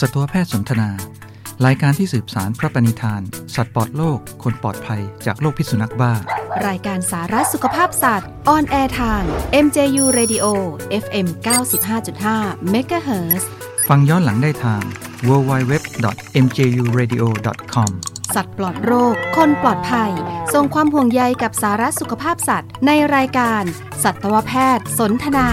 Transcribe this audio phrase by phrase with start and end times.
[0.00, 0.90] สัตวแพทย์สนทนา
[1.66, 3.22] รายการที่สืบสารพระปณิธาน
[3.54, 6.12] สัตว์ปลอดโรคคนปลอดภัยจากโรคพิษสุนัขบ้า
[6.66, 9.22] รายการสาระสุขภาพสัตว์ on air ทาง
[9.64, 10.46] MJU Radio
[11.02, 11.26] FM
[11.96, 13.44] 95.5 MHz
[13.88, 14.82] ฟังย้อนหลังได้ทาง
[15.28, 17.90] www.mjuradio.com
[18.34, 20.10] สัตว์ปลอดโรค คนปลอดภัย
[20.54, 23.62] ส่งความห่วงใยกับสาระสุขภาพสัตว์ในรายการ
[24.04, 25.46] สัตวแพทย์สนทนา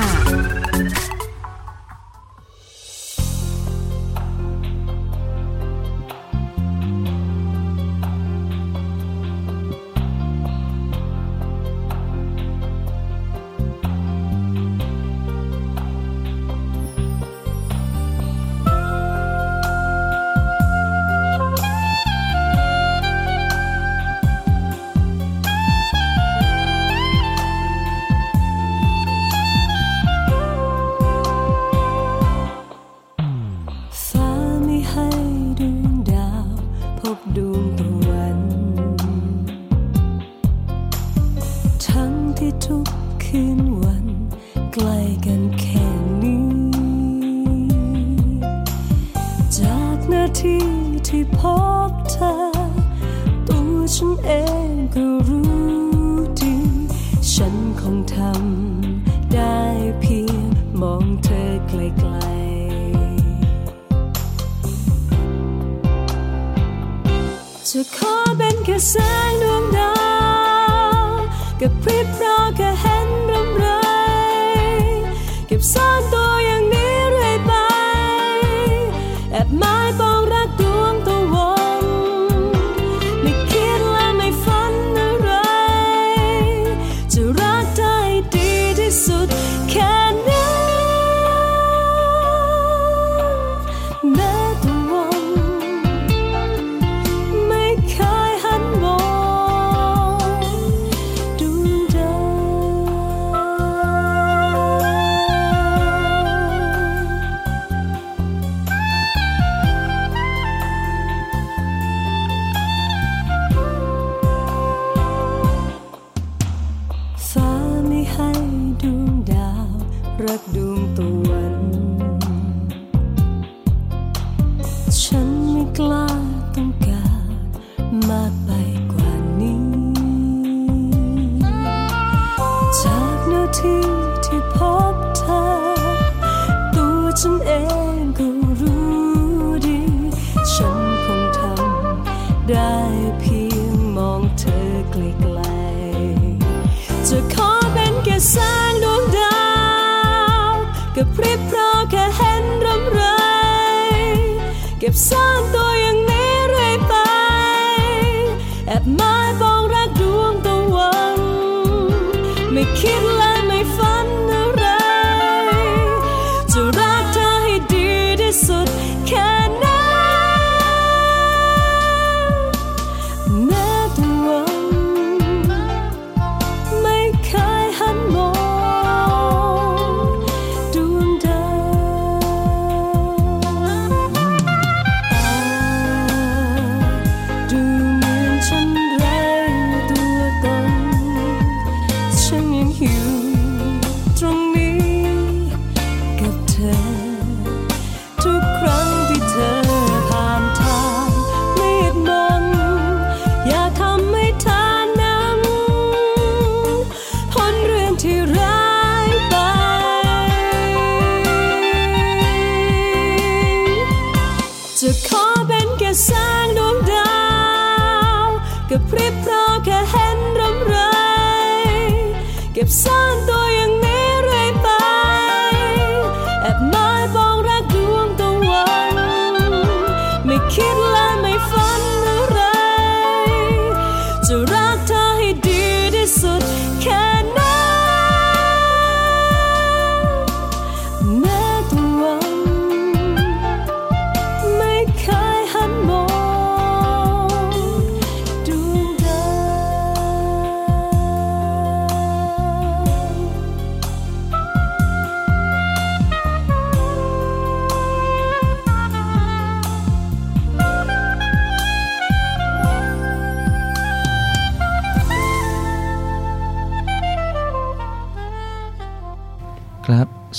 [68.83, 72.02] Erscheinung nah, geprägt.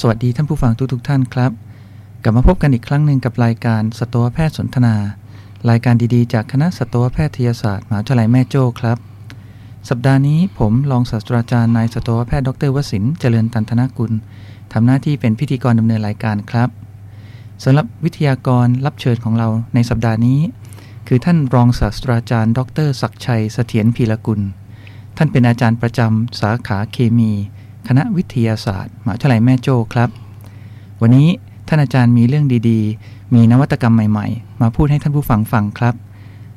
[0.01, 1.53] สวัสดีท่านผู้ฟังทุกทท่านครับ
[2.23, 4.95] กลับมาพบกันอีกครั้งหนึ่งกับรายการสัตวแพทย์สนทนา
[5.71, 8.99] รายการดีๆ จากคณะสัตวแพทยศาสตร์มหาวิทยาลัยแม่โจ้ครับ
[9.89, 14.13] สัปดาห์นี้ผมรองศาสตราจารย์นายสัตวแพทย์ดรวสินเจริญตันธนกุล
[14.73, 16.69] ทำหน้าที่เป็นพิธีกรดำเนินรายการครับ
[17.65, 20.41] สำหรับวิทยากรรับเชิญของเราในสัปดาห์นี้
[21.09, 24.41] คือท่านรองศาสตราจารย์ ดรศักชัยเสถียรพีรกุล
[25.17, 27.33] ท่านเป็นอาจารย์ประจำสาขาเคมี
[27.89, 30.09] คณะวิทยาศาสตร์มหาวิทยาลัยแม่โจ้ครับ
[31.03, 31.29] วันนี้
[31.69, 35.95] ท่านอาจารย์มีเรื่องดีๆ มีนวัตกรรมใหม่ๆ มาพูดให้ท่านผู้ฟังฟังครับ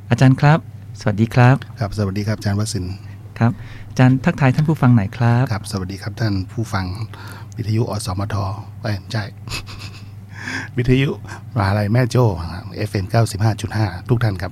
[0.09, 0.59] อาจารย์ครับ
[0.99, 2.95] สวัสดีครับ ครับ สวัสดีครับอาจารย์วสินทร์
[3.37, 3.51] ครับ
[3.89, 6.85] อาจารย์ทักทายท่านผู้ฟังหน่อยครับครับ สวัสดีครับท่านผู้ฟัง
[7.57, 8.35] วิทยุอสมท
[8.81, 9.23] ไปใช่
[10.77, 11.09] วิทยุ
[11.55, 12.25] มหาลัยแม่โจ้
[12.89, 13.05] FM
[13.53, 14.51] 95.5 ทุกท่านครับ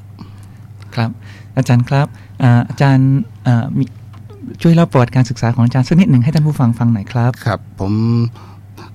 [0.95, 1.09] ครับ
[1.57, 2.07] อาจารย์ครับ
[2.43, 3.09] อ่าอาจารย์
[3.47, 3.85] อ่ามี
[4.61, 7.93] ช่วยเล่าประวัติการศึกษาของอาจารย์สักนิดหนึ่งให้ท่านผู้ฟังฟังหน่อยครับ ครับ ผม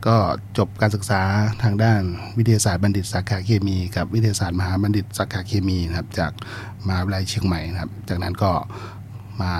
[0.06, 0.16] ก็
[0.58, 1.20] จบการศึกษา
[1.62, 2.02] ทางด้าน
[2.38, 6.32] วิทยาศาสตร์บัณฑิตสาขาเคมี กับวิทยาศาสตร์มหาบัณฑิตสาขาเคมีนะครับ จาก
[6.86, 8.52] มหาวิทยาลัยเชียงใหม่นะครับ จากนั้นก็
[9.42, 9.52] มา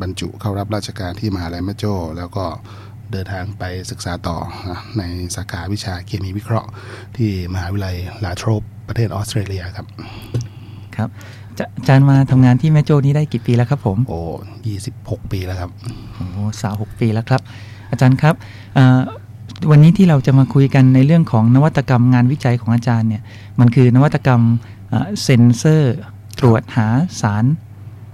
[0.00, 2.44] บรรจุเข้ารับราชการที่มหาลัยแม่โจ้แล้วก็
[3.12, 4.36] เดินทางไปศึกษาต่อ
[4.70, 5.02] นะใน
[5.36, 6.68] สาขาวิชาเคมีวิเคราะห์
[7.16, 9.86] ที่มหาวิทยาลัยลาโทรปประเทศออสเตรเลียครับ
[10.96, 11.08] ครับ
[11.43, 11.43] จะ
[11.76, 14.20] อาจารย์มาทำงานที่แม่โจ้นี้ได้กี่ปีแล้วครับผม โอ้
[14.66, 15.70] ยี่สิบหกปีแล้วครับ
[16.32, 17.40] โอ้สาวหกปีแล้วครับ
[17.90, 18.34] อาจารย์ครับ
[18.76, 19.00] อ่า
[19.70, 23.22] วันนี้ที่เราจะมาคุยกันในเรื่องของนวัตกรรมงานวิจัยของอาจารย์เนี่ย
[23.60, 24.40] มันคือนวัตกรรม
[24.92, 25.96] อ่าเซ็นเซอร์
[26.38, 26.88] ตรวจหา
[27.20, 27.44] สาร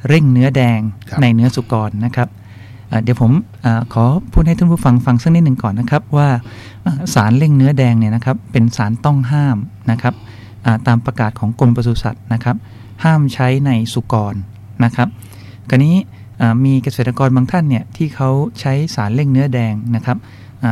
[0.08, 2.28] เร่งเนื้อแดงครับในเนื้อสุกรนะครับ
[2.90, 3.30] อ่าเดี๋ยวผม
[3.64, 6.28] อาขอพูดให้ท่านผู้ฟังฟังสักนิดหนึ่งก่อนนะครับว่า
[6.84, 9.56] อ่าสารเร่งเนื้อแดงเนี่ยนะครับเป็นสารต้องห้าม
[9.90, 10.14] นะครับ
[10.64, 12.56] อ่าตามประกาศของกรมปศุสัตว์นะครับ
[13.04, 14.34] ห้ามใช้ในสุกร
[14.84, 15.08] นะครับ
[15.70, 15.92] กรณี
[16.64, 18.30] มีเกษตรกรบางท่านเนี่ยที่เขา
[18.60, 20.18] ใช้สารเร่งเนื้อแดงนะครับ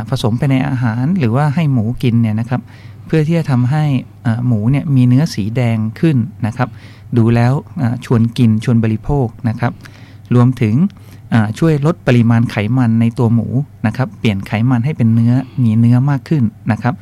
[0.09, 2.61] ผสมไปในอาหารหรือว่าให้หมูกินเนี่ยนะครับ
[3.05, 3.83] เพื่อที่จะทำให้
[4.47, 6.17] หมูเนี่ยมีเนื้อสีแดงขึ้น
[6.47, 6.69] นะครับ
[7.17, 7.53] ดูแล้ว
[8.05, 9.73] ชวนกินชวนบริโภคนะครับ
[10.35, 10.75] รวมถึง
[11.59, 13.47] ช่วยลดปริมาณไขมันในตัวหมู
[13.87, 15.33] นะครับ เปลี่ยนไขมันให้เป็นเนื้อ
[15.63, 16.95] มีเนื้อมากขึ้นนะครับ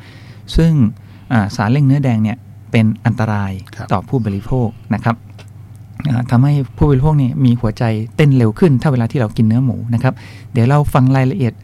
[0.56, 0.72] ซึ่ง
[1.56, 2.36] สารเร่งเนื้อแดงเนี่ย
[2.70, 5.16] เป็นอันตรายครับต่อผู้บริโภคนะครับ
[6.08, 7.84] อ่าทำให้ผู้บริโภคเนี่ยมีหัวใจ
[8.16, 10.14] เต้นเร็วขึ้น ถ้าเวลาที่เรากินเนื้อหมูนะครับ
[10.52, 11.54] เดี๋ยวเราฟังรายละเอียด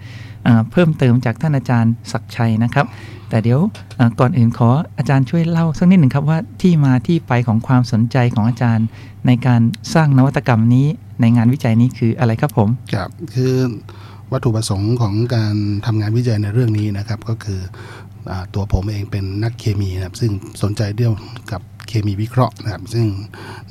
[0.46, 2.86] อ่าเพิ่มเติมจากท่านอาจารย์ศักดิ์ชัยนะครับ
[3.28, 3.60] แต่เดี๋ยว
[3.98, 4.68] อ่าก่อนอื่นขอ
[4.98, 8.86] อาจารย์ช่วยเล่าสักนิดหนึ่งครับว่าที่มาที่ไปของความสนใจของอาจารย์
[9.26, 9.60] ในการ
[9.94, 10.86] สร้างนวัตกรรมนี้
[11.20, 13.54] ในงานวิจัยนี้คืออะไรครับผมครับคือ
[14.32, 15.54] วัตถุประสงค์ของการ
[15.86, 18.03] ทำงานวิจัยในเรื่องนี้นะครับ ก็คืออา
[18.54, 20.32] ตัวผมเองเป็นนักเคมีนะครับซึ่ง
[20.62, 21.14] สนใจเรื่อง
[21.52, 23.06] กับเคมีวิเคราะห์นะครับ ซึ่ง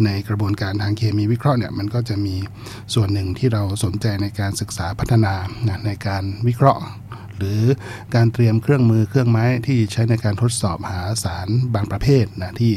[0.06, 2.36] ในกระบวนการทางเคมีวิเคราะห์เนี่ยมันก็จะมี
[2.94, 5.34] ส่วนหนึ่งที่เราสนใจในการศึกษาพัฒนา
[5.68, 6.82] นะในการวิเคราะห์
[7.44, 7.63] หรือ
[8.16, 12.74] การเตรียมเครื่องมือเครื่องไม้ที่ใช้ในการทดสอบหาสารบางประเภทนะที่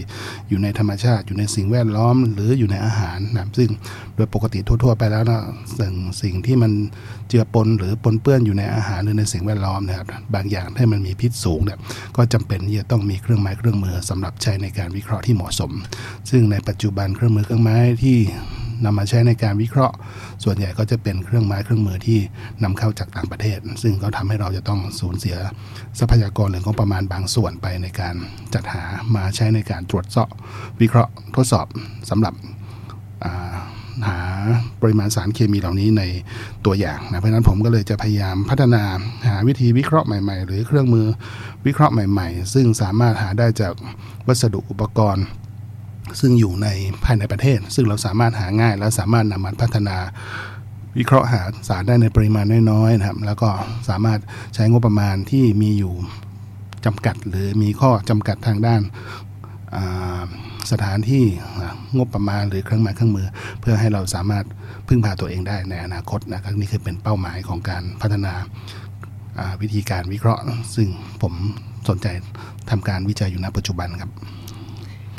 [0.49, 3.71] อยู่ในธรรมชาติอยู่ในสิ่งแวดล้อม หรืออยู่ในอาหารนะซึ่ง
[4.15, 5.43] โดยปกติทั่ว ๆ ไปแล้วนะ
[5.79, 6.73] สิ่งสิ่งที่มัน
[7.29, 11.79] เจือปนหรือปนเปื้อนอยู่ในอาหารหรือในสิ่งแวดล้อมนะครับบางอย่างถ้ามันมีพิษสูงเนี่ย
[12.17, 15.73] ก็จำเป็นที่จะต้องมีเครื่องไม้เครื่องมือสำหรับใช้ในการวิเคราะห์ที่เหมาะสม
[16.31, 18.19] ซึ่งในปัจจุบันเครื่องมือเครื่องไม้ที่
[18.85, 19.95] นำมาใช้ในการวิเคราะห์
[20.45, 22.19] ส่วนใหญ่ก็จะเป็นเครื่องไม้เครื่องมือที่
[22.63, 25.37] นำเข้าจากต่างประเทศ ซึ่งก็ทำให้เราจะต้องสูญเสีย
[25.99, 28.15] ทรัพยากรหรืองบประมาณบางส่วนไปในการ
[28.55, 28.83] จัดหา
[29.17, 30.31] มาใช้ในการตรวจสอบ
[30.81, 31.67] วิเคราะห์ทดสอบ
[32.11, 32.35] สำหรับ
[34.07, 34.19] หา
[34.83, 36.03] ปริมาณสารเคมีเหล่านี้ใน
[36.67, 38.83] ตัวอย่างนะเพราะฉะนั้นผมก็เลยจะพยายามพัฒนา
[39.29, 41.07] หาวิธีวิเคราะห์ใหม่ๆ หรือเครื่องมือ
[41.67, 43.73] วิเคราะห์ใหม่ ๆ ซึ่งสามารถหาได้จาก
[44.27, 45.25] วัสดุอุปกรณ์
[46.21, 46.69] ซึ่งอยู่ใน
[47.05, 49.97] ภายในประเทศ ซึ่งเราสามารถหาง่าย และสามารถนำมาพัฒนา
[50.99, 53.49] วิเคราะห์หาสารได้ในปริมาณน้อยๆนะครับ แล้วก็
[53.89, 54.21] สามารถ
[54.55, 55.95] ใช้งบประมาณที่มีอยู่
[56.87, 58.83] จำกัดหรือมีข้อจำกัดทางด้าน
[60.73, 61.25] สถานที่
[61.97, 63.27] งบประมาณหรือเครื่องไม้เครื่องมือ
[63.61, 64.45] เพื่อให้เราสามารถ
[64.89, 68.35] พึ่งพาตัวเองได้ในอนาคตนะครับนี่คือเป็นเป้าหมายของการพัฒนา
[69.39, 70.43] อ่าวิธีการวิเคราะห์
[70.75, 70.89] ซึ่ง
[71.23, 71.35] ผม
[71.89, 72.07] สนใจ
[72.71, 74.11] ทำการวิจัยอยู่ณปัจจุบันครับ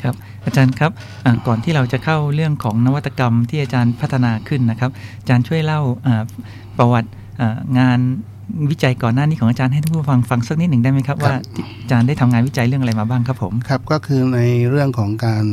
[0.02, 0.14] ครับ
[0.46, 0.90] อาจารย์ครับ
[1.24, 4.90] อ่าก่อนที่เราจะเข้าเรื่องของนวัตกรรมที่อาจารย์พัฒนาขึ้นนะครับ
[5.20, 6.22] อาจารย์ช่วยเล่าอ่า
[6.78, 7.08] ประวัติ
[7.40, 7.98] อ่างาน
[8.70, 14.40] วิจัยก่อนหน้านี้ของอาจารย์ให้ท่านผู้ฟังฟังสักนิดหนึ่งได้ไหมครับครับว่าที่อาจารย์ได้ทำงานวิจัยเรื่องอะไรมาบ้างครับผมครับก็คือใน
[14.70, 15.44] เรื่องของการ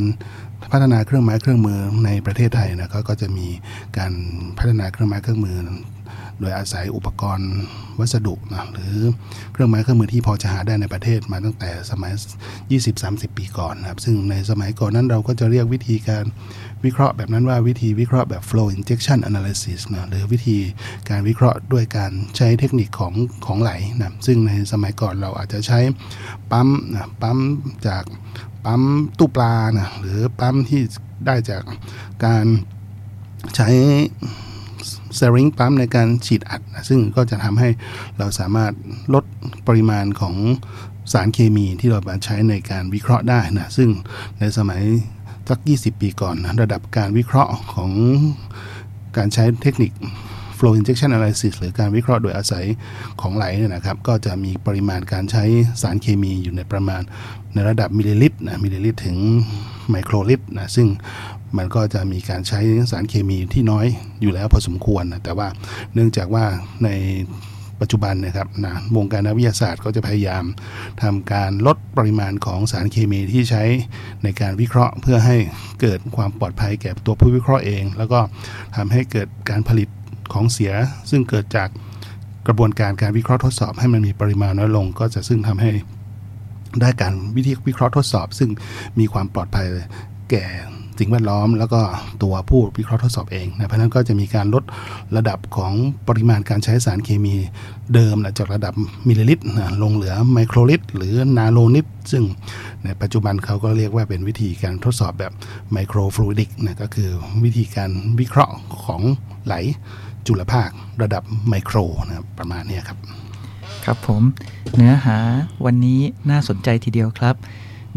[0.72, 3.46] พัฒนาเครื่องไม้เครื่องมือในประเทศไทยนะก็ก็จะมี
[3.98, 4.12] การ
[4.58, 5.56] พัฒนาเครื่องไม้เครื่องมือ
[6.40, 7.50] โดยอาศัยอุปกรณ์
[7.98, 8.96] วัสดุนะหรือ
[9.52, 12.12] เครื่องไม้เครื่องมือที่พอจะหาได้ในประเทศมาตั้งแต่สมัย
[12.74, 16.24] 20-30 ปีก่อนนะครับซึ่งในสมัยก่อนนั้นเราก็จะเรียกวิธีการ
[16.84, 20.58] วิเคราะห์แบบนั้นว่าวิธีวิเคราะห์แบบ flow injection analysis นะหรือวิธี
[21.10, 23.14] การวิเคราะห์ด้วยการใช้เทคนิคของ
[23.46, 25.78] ของไหลนะซึ่งในสมัยก่อนเราอาจจะใช้
[26.50, 27.38] ปั๊มนะปั๊ม
[27.86, 28.04] จาก
[28.64, 28.82] ปั๊ม
[29.18, 30.82] ตู้ปลานะหรือปั๊มที่
[31.26, 31.62] ได้จาก
[32.24, 32.44] การ
[33.56, 33.68] ใช้
[35.16, 37.68] เซริงปั๊มในการฉีดอัด ซึ่งก็จะทำให้
[38.18, 38.72] เราสามารถ
[39.14, 39.24] ลด
[39.66, 40.34] ปริมาณของ
[41.12, 43.90] สารเคมีที่เรามาใช้ในการวิเคราะห์ได้นะซึ่ง
[44.38, 44.82] ในสมัย
[45.48, 47.90] สัก 20 ปีก่อนนะระดับการวิเคราะห์ของ
[49.16, 49.92] การใช้เทคนิค
[50.58, 52.64] flow injection analysis หรือการวิเคราะห์โดยอาศัย
[53.20, 55.44] ของไหลเนี่ยนะครับ ก็จะมีปริมาณการใช้
[55.82, 57.02] สารเคมีอยู่ในประมาณ
[57.54, 59.16] ในระดับมิลลิลิตรนะมิลลิลิตรถึง
[59.90, 60.88] ไมโครลิตรนะซึ่ง
[61.58, 62.60] มันก็จะมีการใช้
[62.90, 63.86] สารเคมีที่น้อย
[64.22, 65.48] อยู่แล้วพอสมควรนะแต่ว่า
[65.94, 66.44] เนื่องจากว่า
[66.84, 66.88] ใน
[67.80, 70.44] ปัจจุบันนะครับนะวงการนักวิทยาศาสตร์ก็จะพยายาม
[71.02, 73.62] ทำการลดปริมาณของสารเคมีที่ใช้
[74.22, 75.36] ในการวิเคราะห์ เพื่อให้
[75.80, 78.20] เกิดความปลอดภัยแก่ตัวผู้วิเคราะห์เอง แล้วก็
[78.76, 79.88] ทำให้เกิดการผลิต
[80.32, 80.72] ของเสีย
[81.10, 81.68] ซึ่งเกิดจาก
[82.46, 85.70] กระบวนการการวิเคราะห์ทดสอบ ให้มันมีปริมาณน้อยลง ก็จะซึ่งทำให้
[86.80, 88.50] ได้การวิธีวิเคราะห์ทดสอบ ซึ่ง
[88.98, 89.66] มีความปลอดภัย
[90.30, 90.44] แก่
[91.00, 91.80] สิ่งแวดล้อม แล้วก็
[92.22, 94.64] ตัวผู้วิเคราะห์ทดสอบเองนะเพราะนั้นก็จะมีการลด
[95.16, 95.72] ระดับของ
[96.08, 97.34] ปริมาณการใช้สารเคมี
[97.94, 98.74] เดิมนะจากระดับ
[99.08, 102.24] มิลลิลิตรนะลงเหลือไมโครลิตร หรือนาโนลิตร ซึ่ง
[102.84, 105.32] ในปัจจุบันเขาก็เรียกว่าเป็นวิธีการทดสอบแบบ
[105.72, 107.10] microfluidic นะก็คือ
[107.44, 109.02] วิธีการวิเคราะห์ของ
[109.46, 109.54] ไหล
[110.26, 110.68] จุลภาค
[111.02, 111.76] ระดับไมโคร
[112.06, 112.98] นะประมาณนี้ครับ
[113.84, 114.22] ครับผม
[114.76, 115.18] เนื้อหา
[115.64, 116.00] วันนี้
[116.30, 117.34] น่าสนใจทีเดียวครับ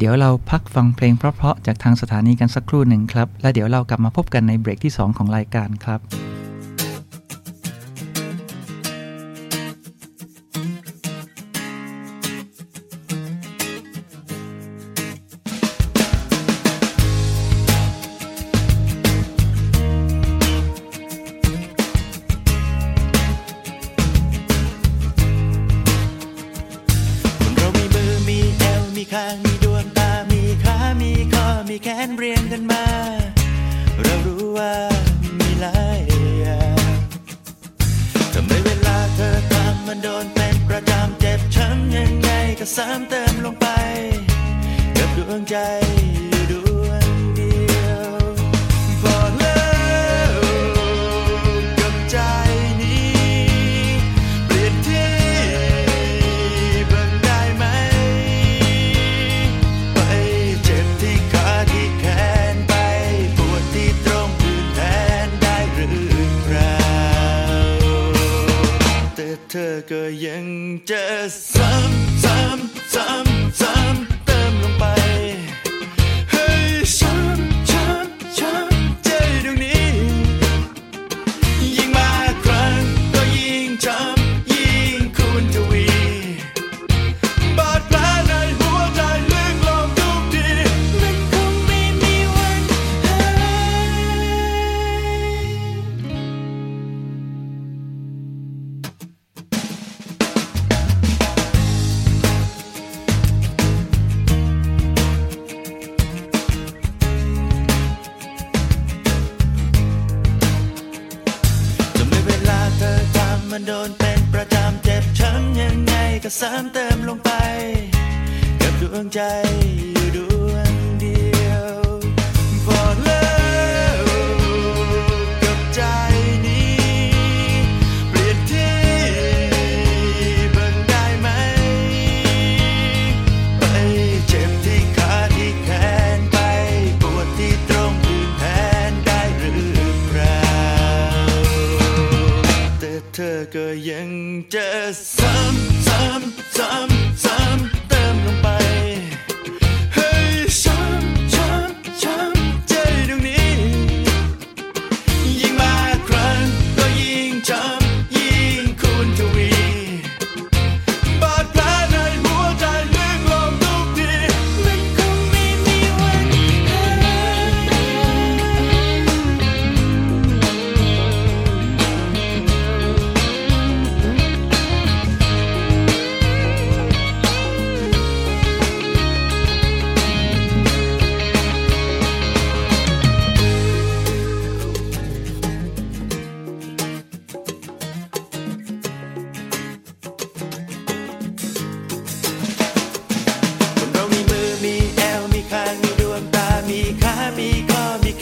[0.01, 5.99] เดี๋ยวเราพักฟังเพลงเพราะๆจากทางสถานีกันสักครู่หนึ่งครับ และเดี๋ยวเรากลับมาพบกันในเบรกที่ 2 ของรายการครับ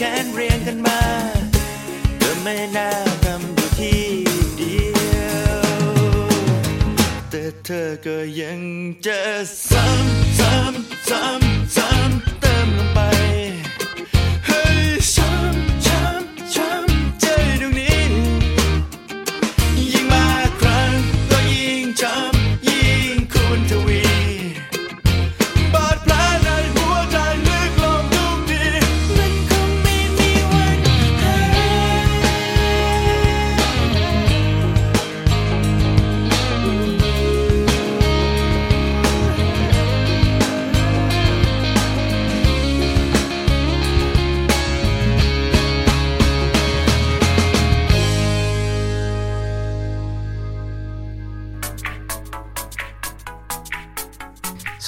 [0.00, 1.00] ขนเรียงกันมา
[2.18, 2.90] เธอไม่น่า
[3.24, 4.02] รำอยู่ที่
[4.56, 4.78] เดี
[5.16, 5.26] ย
[5.58, 5.60] ว
[7.30, 8.60] แต่เธอก็ยัง
[9.06, 9.20] จะ
[9.70, 11.47] ซ้ำซ้ำซ้ำ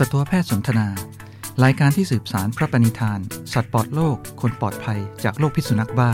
[0.02, 0.88] สัตวแพทย์สนทนา
[1.64, 3.20] รายการที่สืบสารพระปณิธาน
[3.52, 6.10] สัตว์ปลอดโรคคนปลอดภัยจากโรคพิษสุนัขบ้า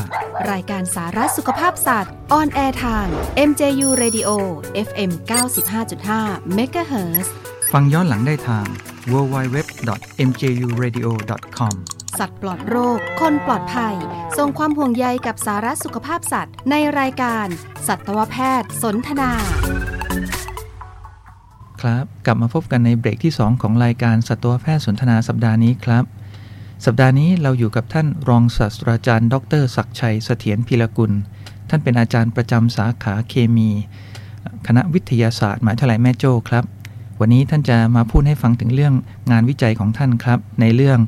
[0.50, 3.07] รายการสาระสุขภาพสัตว์ on air ทาง
[3.49, 4.28] MJU Radio
[4.88, 5.11] FM
[5.81, 7.28] 95.5 MHz
[7.73, 8.66] ฟังย้อนหลังได้ทาง
[9.12, 11.75] www.mjuradio.com
[12.19, 13.95] สัตว์ปลอดโรค คนปลอดภัย
[14.38, 17.47] ส่งความห่วงใยกับสาระสุขภาพสัตว์ในรายการ
[17.87, 19.33] สัตวแพทย์สนทนา
[21.83, 26.04] ครับ กลับมาพบกันในเบรกที่ 2 ของรายการสัตวแพทย์สนทนาสัปดาห์นี้ครับ
[26.85, 31.12] สัปดาห์นี้เราอยู่กับท่านรองศาสตราจารย์ ดรศักชัยเสถียรพิรกุล
[31.68, 33.71] ท่านเป็นอาจารย์ประจำสาขาเคมี
[34.66, 36.64] คณะวิทยาศาสตร์มหาวิทยาลัยแม่โจ้ครับ
[37.21, 38.95] วันนี้ท่านจะมาพูดให้ฟังถึงเรื่อง
[39.30, 40.99] งานวิจัยของท่านครับ ในเรื่อง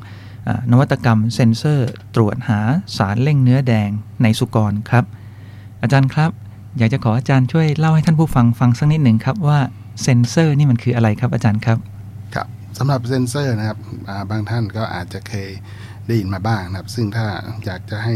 [0.71, 2.59] นวัตกรรมเซ็นเซอร์ ตรวจหา
[2.97, 3.89] สารเร่งเนื้อแดง
[4.21, 5.05] ในสุกรครับ
[5.81, 6.31] อาจารย์ครับ
[6.77, 9.59] อยากจะขออาจารย์ช่วยเล่าให้ท่านผู้ฟังฟังสักนิดหนึ่งครับว่า
[10.01, 11.77] เซนเซอร์นี่มันคืออะไรครับอาจารย์ครับ
[12.35, 15.49] ครับสำหรับเซนเซอร์นะครับ บางท่านก็อาจจะเคย
[16.07, 17.25] ได้ยินมาบ้างนะครับ ซึ่งถ้า
[17.65, 18.15] อยากจะให้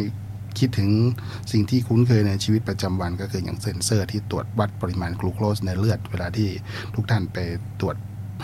[0.59, 0.89] คิดถึง
[1.51, 6.49] สิ่งที่คุ้นเคยในชีวิตประจำวันก็คืออย่างเซนเซอร์ที่ตรวจวัดปริมาณกลูโคสในเลือด เวลาที่
[6.95, 7.37] ทุกท่านไป
[7.81, 7.95] ตรวจ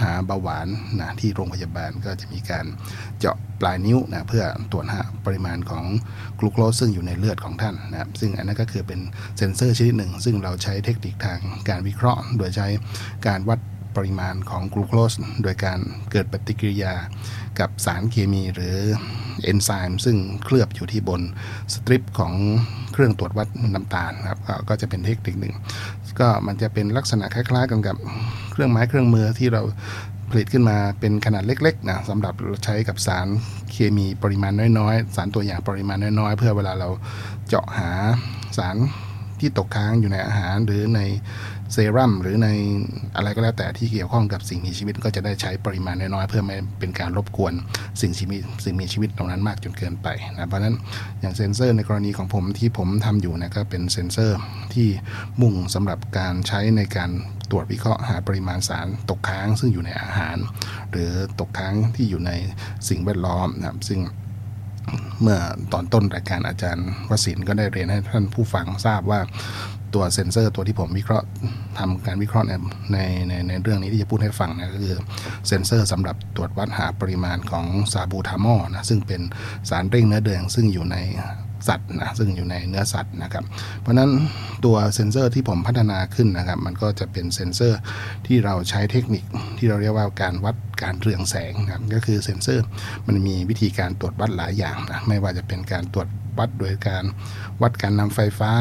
[0.01, 0.67] หาเบาหวาน
[0.99, 2.65] นะที่โรงพยาบาลก็จะมีการ
[3.19, 5.85] เจาะปลายนิ้วนะเพื่อตรวจหาปริมาณของ
[6.39, 8.99] กลูโคสซึ่งอยู่ในเลือดของท่านนะครับซึ่งอันนั้นก็คือเป็น
[9.37, 12.67] เซนเซอร์ชนิดหนึ่ง ซึ่งเราใช้เทคนิคทางการวิเคราะห์ โดยใช้
[13.27, 13.59] การวัด
[13.97, 15.79] ปริมาณของกลูโคสโดยการ
[16.11, 16.93] เกิดปฏิกิริยา
[17.59, 18.75] กับสารเคมีหรือ
[19.43, 21.21] เอนไซม์ซึ่งเคลือบอยู่ที่บน
[21.73, 22.33] strip ของ
[22.93, 25.55] เครื่องตรวจวัดน้ำตาลครับก็จะเป็นเทคนิคหนึ่ง
[26.19, 27.95] ก็มันจะเป็นลักษณะคล้ายๆกันกับ
[28.51, 29.61] เครื่องไม้เครื่องมือที่เรา
[30.31, 32.33] ผลิตขึ้นมาเป็นขนาดเล็กๆนะสำหรับ
[32.65, 33.27] ใช้กับสาร
[33.71, 36.89] เคมีปริมาณน้อยๆ สารตัวอย่างปริมาณน้อยๆ เพื่อเวลาเรา
[37.47, 37.89] เจาะหา
[38.57, 38.75] สาร
[39.39, 40.99] ที่ตกค้างอยู่ในอาหารหรือใน
[41.73, 42.47] เซรั่มหรือใน
[43.15, 47.53] อะไรก็แล้วแต่ที่เกี่ยวข้องกับสิ่งมีชีวิตก็จะได้ใช้ปริมาณน้อยๆเพื่อไม่เป็นการรบกวน
[48.01, 50.75] สิ่งชีวิตสิ่งมีชีวิตตรงนั้นมากจนเกินไปนะเพราะฉะนั้น
[51.21, 54.39] อย่างเซ็นเซอร์ในกรณีของผมที่ผมทำอยู่นะก็เป็นเซ็นเซอร์
[54.73, 54.87] ที่
[55.41, 57.09] มุ่งสำหรับการใช้ในการ
[57.49, 60.37] ตรวจวิเคราะห์หาปริมาณสารตกค้าง ซึ่งอยู่ในอาหาร
[60.91, 62.31] หรือตกค้างที่อยู่ใน
[62.89, 64.01] สิ่งแวดล้อมนะครับซึ่ง
[65.21, 65.39] เมื่อ
[65.73, 69.19] ตอนต้นรายการอาจารย์วสินก็ได้เรียนให้ท่านผู้ฟังทราบว่า
[69.95, 71.25] ตัวเซ็นเซอร์ตัวที่ผมวิเคราะห์
[71.77, 72.53] ทำการวิเคราะห์ใน
[72.91, 72.97] ใน
[73.27, 74.97] ในในเรื่องนี้ที่จะพูดให้ฟังนะก็คือ
[75.47, 79.21] เซ็นเซอร์สำหรับตรวจวัดหาปริมาณของซาบูทามอลนะซึ่งเป็น
[79.69, 80.97] สารเร่งเนื้อแดงซึ่งอยู่ใน
[81.67, 83.43] สัตว์นะซึ่งอยู่ในเนื้อสัตว์นะครับ
[83.81, 84.09] เพราะฉะนั้น
[84.65, 87.79] ตัวเซ็นเซอร์ที่ผมพัฒนาขึ้นนะครับ มันก็จะเป็นเซ็นเซอร์
[88.27, 89.23] ที่เราใช้เทคนิค
[89.57, 92.65] ที่เราเรียกว่าการวัดการเรืองแสงนะครับก็คือเซ็นเซอร์
[93.07, 96.07] มันมีวิธีการตรวจวัดหลายอย่างนะไม่ว่าจะเป็นการตรวจ
[96.39, 97.03] วัดโดยการ
[97.61, 98.51] วัดการนำไฟฟ้า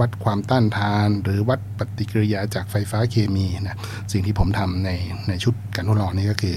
[0.00, 3.78] วัดความต้านทาน หรือวัดปฏิกิริยาจากไฟฟ้าเคมีนะ
[4.12, 4.90] สิ่งที่ผมทำใน
[5.28, 6.56] ในชุดการทดลองนี้ก็คือ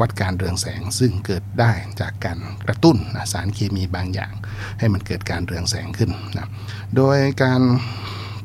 [0.00, 4.32] วัดการเรืองแสงซึ่งเกิดได้จากการกระตุ้นนะสารเคมีบางอย่าง
[4.78, 6.48] ให้มันเกิดการเรืองแสงขึ้นนะ
[6.96, 7.60] โดยการ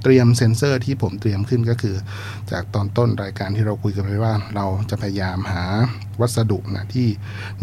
[0.04, 1.96] เตรียมเซ็นเซอร์ที่ผมเตรียมขึ้นก็คือ
[2.52, 5.64] จากตอนต้นรายการที่เราคุยกันไปว่า เราจะพยายามหา
[6.22, 7.08] วัสดุนะที่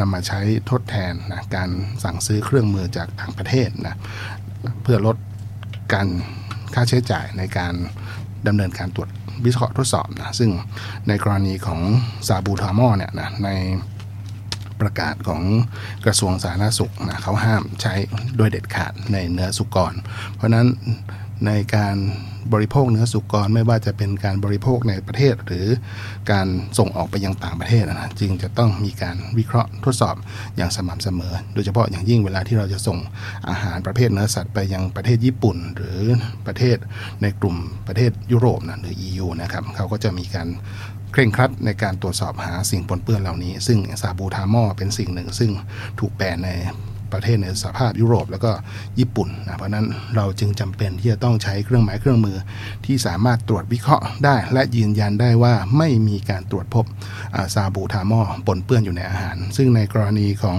[0.00, 1.70] นำมาใช้ทดแทนนะการ
[2.04, 3.96] สั่งซื้อเครื่องมือจากต่างประเทศนะ
[4.82, 5.16] เพื่อลด
[5.92, 6.08] การ
[6.74, 7.74] ค่าใช้จ่ายในการ
[8.46, 9.08] ดำเนินการตรวจ
[9.44, 10.50] วิเคราะห์ทดสอบนะซึ่ง
[11.08, 11.80] ในกรณีของ
[12.28, 13.50] ซาบูทามอเนี่ยนะใน
[14.80, 15.42] ประกาศของ
[16.04, 17.94] กระทรวงสาธารณสุขนะเขาห้ามใช้
[18.36, 19.94] โดยเด็ดขาดในเนื้อสุกร
[20.34, 20.66] เพราะฉะนั้น
[21.46, 21.96] ในการ
[22.52, 25.66] บริโภคเนื้อสุกรไม่ว่าจะเป็นการบริโภคในประเทศ หรือ
[26.30, 26.46] การ
[26.78, 30.16] ส่งออกไปยังต่างประเทศนะจึงจะต้องมีการวิเคราะห์ทดสอบ
[30.56, 32.98] อย่างสม่ำเสมอ โดยเฉพาะอย่างยิ่งเวลาที่เราจะส่ง
[33.48, 36.00] อาหารประเภทเนื้อสัตว์ไปยังประเทศญี่ปุ่น หรือ
[36.46, 36.76] ประเทศ
[37.22, 40.48] ในกลุ่มประเทศยุโรปนะหรือ EU นะครับเขาก็จะมีการ
[41.12, 45.50] เคร่งครัดในการตรวจสอบหาสิ่งปนเปื้อนเหล่านี้ ซึ่งซาบูทามอเป็นสิ่งหนึ่ง ซึ่ง
[46.00, 46.50] ถูกแบนใน
[47.12, 48.52] ประเทศในสภาพยุโรป แล้วก็
[48.98, 52.36] ญี่ปุ่นนะเพราะนั้นเราจึงจำเป็นที่จะต้องใช้เครื่องหมายเครื่องมือ
[52.86, 56.84] ที่สามารถตรวจวิเคราะห์ได้ และยืนยันได้ว่าไม่มีการตรวจพบ
[57.54, 60.58] ซาบูทามอปนเปื้อนอยู่ในอาหาร ซึ่งในกรณีของ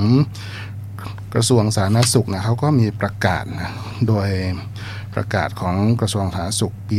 [1.34, 3.72] กระทรวงสาธารณสุขนะเขาก็มีประกาศนะ
[4.08, 4.30] โดย
[5.16, 6.98] ประกาศของกระทรวงสาธารณสุขปี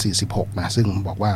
[0.00, 1.32] 2546 นะ ซึ่งบอกว่า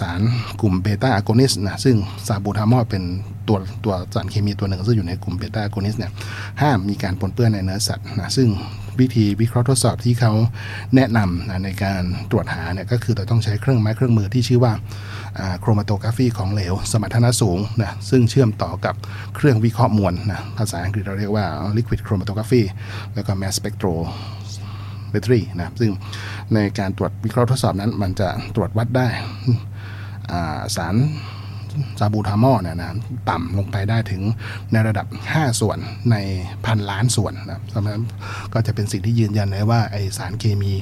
[0.00, 0.20] สาร
[0.60, 3.02] กลุ่ม beta agonist นะซึ่ง salbutamol เป็น
[3.48, 6.12] ตัวตัวสารเคมีตัวหนึ่งซึ่งอยู่ในกลุ่ม beta agonist เนี่ย
[6.62, 8.48] ห้ามมีการปนเปื้อนในเนื้อสัตว์นะซึ่ง
[9.00, 10.32] วิธีวิเคราะห์ทดสอบที่เขา
[10.94, 14.72] แนะนำนะในการตรวจหาเนี่ยก็คือเราต้องใช้เครื่องไม้เครื่องมือที่ชื่อว่า
[15.60, 18.94] โครมาโตกราฟีของเหลว สมรรถนะสูงนะซึ่งเชื่อมต่อกับ
[19.36, 21.46] เครื่องวิเคราะห์มวลนะภาษาอังกฤษเราเรียกว่า
[21.76, 22.62] liquid chromatography
[23.14, 23.94] แล้วก็ mass spectro
[25.12, 25.90] เบตรีนะซึ่ง
[26.54, 29.08] ในการตรวจวิเคราะห์ทดสอบนั้น มันจะตรวจวัดได้
[30.76, 30.96] สาร
[31.98, 32.96] ซาบูทามอเนี่ยนะ
[33.30, 34.22] ต่ำลงไปได้ถึง
[34.72, 35.78] ในระดับ 5 ส่วน
[36.10, 36.16] ใน
[36.66, 38.04] พันล้านส่วนนะเพราะนั้น
[38.52, 40.72] ก็จะเป็นสิ่งที่ยืนยันได้ว่าไอสารเคมี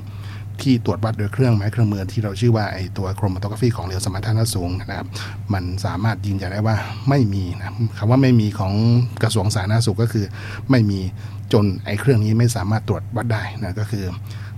[0.62, 5.09] ที่ตรวจวัดโดยเครื่องไม้เครื่องมือที่เราชื่อว่าไอตัวโครมาโตกราฟีของเหลวสมรรถนะสูงนะครับ
[5.53, 6.77] มันสามารถยืนยันได้ว่า
[7.09, 8.75] ไม่มีนะคำว่าไม่มีของ
[9.23, 10.25] กระทรวงสาธารณสุขก็คือ
[10.71, 11.01] ไม่มี
[11.53, 14.05] จนไอ้เครื่องนี้ไม่สามารถตรวจวัดได้นะก็คือ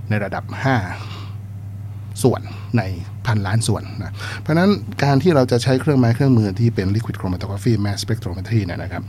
[0.08, 2.40] ในระดับ 5 ส่วน
[2.78, 2.82] ใน
[3.26, 4.70] พันล้านส่วนนะเพราะนั้น
[5.04, 9.02] การที่เราจะใช้เครื่องไม้เครื่องมือที่เป็น liquid chromatography mass spectrometry เนี่ยนะครับ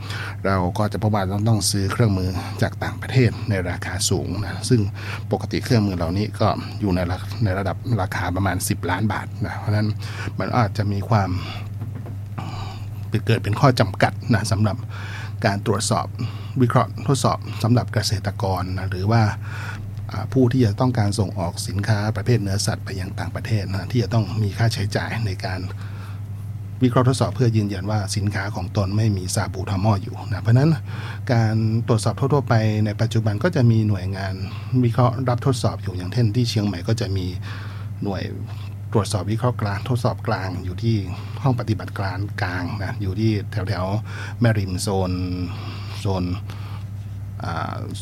[0.46, 2.28] เราก็จะพบว่าต้องต้องซื้อเครื่องมือ
[2.62, 4.80] จากต่างประเทศในราคาสูงนะซึ่ง
[5.32, 6.48] ปกติเครื่องมือเหล่านี้ก็
[6.80, 7.00] อยู่ใน
[7.44, 9.88] ในระดับราคาประมาณ 10 ล้านบาทนะเพราะนั้น
[10.38, 11.30] มันอาจจะมีความ
[13.26, 14.76] เกิดเป็นข้อจำกัดนะสำหรับ
[15.44, 16.06] การตรวจสอบ
[16.62, 19.22] วิเคราะห์ทดสอบสำหรับเกษตรกรนะหรือว่า
[20.32, 25.60] ผู้ที่จะต้องการส่งออกสินค้าประเภทเนื้อสัตว์ไปยังต่างประเทศนะที่จะต้องมีค่าใช้จ่ายในการ
[26.82, 30.70] วิเคราะห์ทดสอบเพื่อยืนยันว่าสินค้าของตนไม่มีซาบูทามออยู่นะเพราะนั้น
[31.32, 31.54] การ
[31.88, 34.34] ตรวจสอบทั่วๆไปในปัจจุบันก็จะมีหน่วยงาน
[34.84, 37.26] วิเคราะห์รับทดสอบอยู่อย่างเช่นที่เชียงใหม่ก็จะมี
[38.02, 38.22] หน่วย
[38.92, 40.96] ตรวจสอบวิเคราะห์กลางทดสอบกลางอยู่ที่
[41.42, 43.84] ห้องปฏิบัติการกลางนะอยู่ที่แถวแถว
[44.40, 45.12] แมริมโซน
[46.04, 46.24] โซน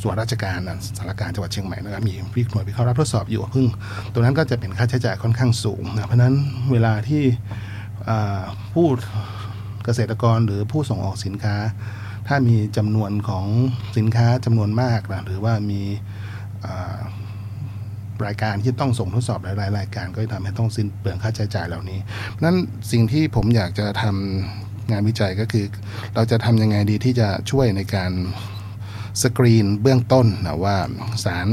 [0.01, 0.59] ส่วนราชการ
[0.99, 3.67] สารการจังหวัดเชียงใหม่นะครับมีวิหน่วยวิเคราะห์รับทดสอบอยู่พึ่ง
[4.13, 6.35] ตรงนั้นก็จะเป็นค่าใช้จ่ายค่อนข้างสูงนะเพราะนั้น
[6.73, 7.23] เวลาที่
[8.73, 8.87] ผู้
[9.85, 11.57] เกษตรกรหรือผู้ส่งออกสินค้า
[12.29, 13.47] ถ้ามีจำนวนของ
[13.97, 15.83] สินค้าจำนวนมากนะหรือว่ามี
[18.27, 21.99] รายการที่ต้องส่งทดสอบหลายรายการ ก็จะทำให้ต้องสิ้นเปลืองค่าใช้จ่ายเหล่านี้
[22.45, 22.57] นั้น
[22.93, 25.67] สิ่งที่ผมอยากจะทำ งานวิจัยก็คือ
[26.15, 28.13] เราจะทำยังไงดีที่จะช่วยในการ
[29.23, 30.77] สกรีนเบื้องต้นนะว่า
[31.25, 31.49] สาร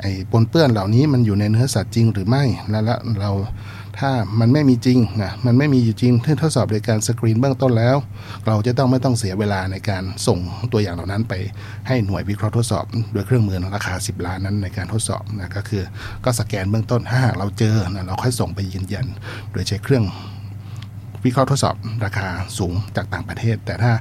[0.00, 2.84] ไอ้ปนเปื้อนเหล่านี้มันอยู่ในเนื้อสัตว์จริงหรือไม่ แล้ว
[3.20, 3.30] เรา
[4.00, 7.96] ถ้ามันไม่มีจริงนะมันไม่มีอยู่จริงที่ทดสอบโดยการสกรีนเบื้องต้นแล้ว
[8.46, 10.38] เราจะต้องไม่ต้องเสียเวลาในการส่ง
[10.72, 11.34] ตัวอย่างเหล่านั้นไป
[11.88, 15.82] ให้หน่วยวิเคราะห์ทดสอบโดยเครื่องมือราคา 10 ล้านนั้นในการทดสอบนะก็คือ
[16.24, 19.06] ก็สแกนเบื้องต้นถ้าหากเราเจอนะเราค่อยส่งไปยืนยัน
[19.52, 20.04] โดยใช้เครื่อง
[21.24, 23.92] วิเคราะห์ทดสอบราคาสูงจากต่างประเทศ แต่ถ้า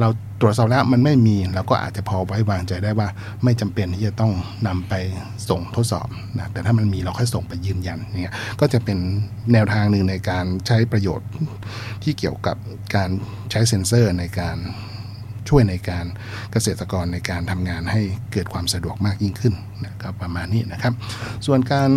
[0.00, 0.08] เรา
[0.40, 3.08] ตรวจสอบแล้วมันไม่มีเราก็อาจจะพอไว้วางใจได้ว่า
[3.44, 4.32] ไม่จำเป็นที่จะต้อง
[4.66, 4.94] นำไป
[5.48, 8.98] ส่งทดสอบนะแต่ถ้ามันมีเราค่อยส่งไปยืนยันเนี่ยก็จะเป็น
[9.52, 11.28] แนวทางหนึ่งในการใช้ประโยชน์
[12.02, 12.56] ที่เกี่ยวกับ
[12.94, 13.10] การ
[13.50, 14.58] ใช้เซ็นเซอร์ในการ
[15.48, 16.06] ช่วยในการ
[16.52, 18.02] เกษตรกรในการทำงานให้
[18.32, 19.54] เกิดความสะดวกมากยิ่งขึ้น
[19.86, 20.94] นะครับประมาณนี้นะครับ
[21.46, 21.90] ส่วนการ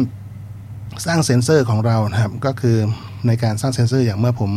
[1.05, 2.77] สร้างเซ็นเซอร์ของเรานะครับก็คือ
[3.27, 4.51] ในการสร้างเซ็นเซอร์อย่างเมื่อผม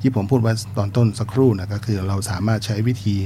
[0.00, 3.16] ที่ผมพูดไว้ตอนต้นสักครู่นะก็คือเราสามารถใช้วิธี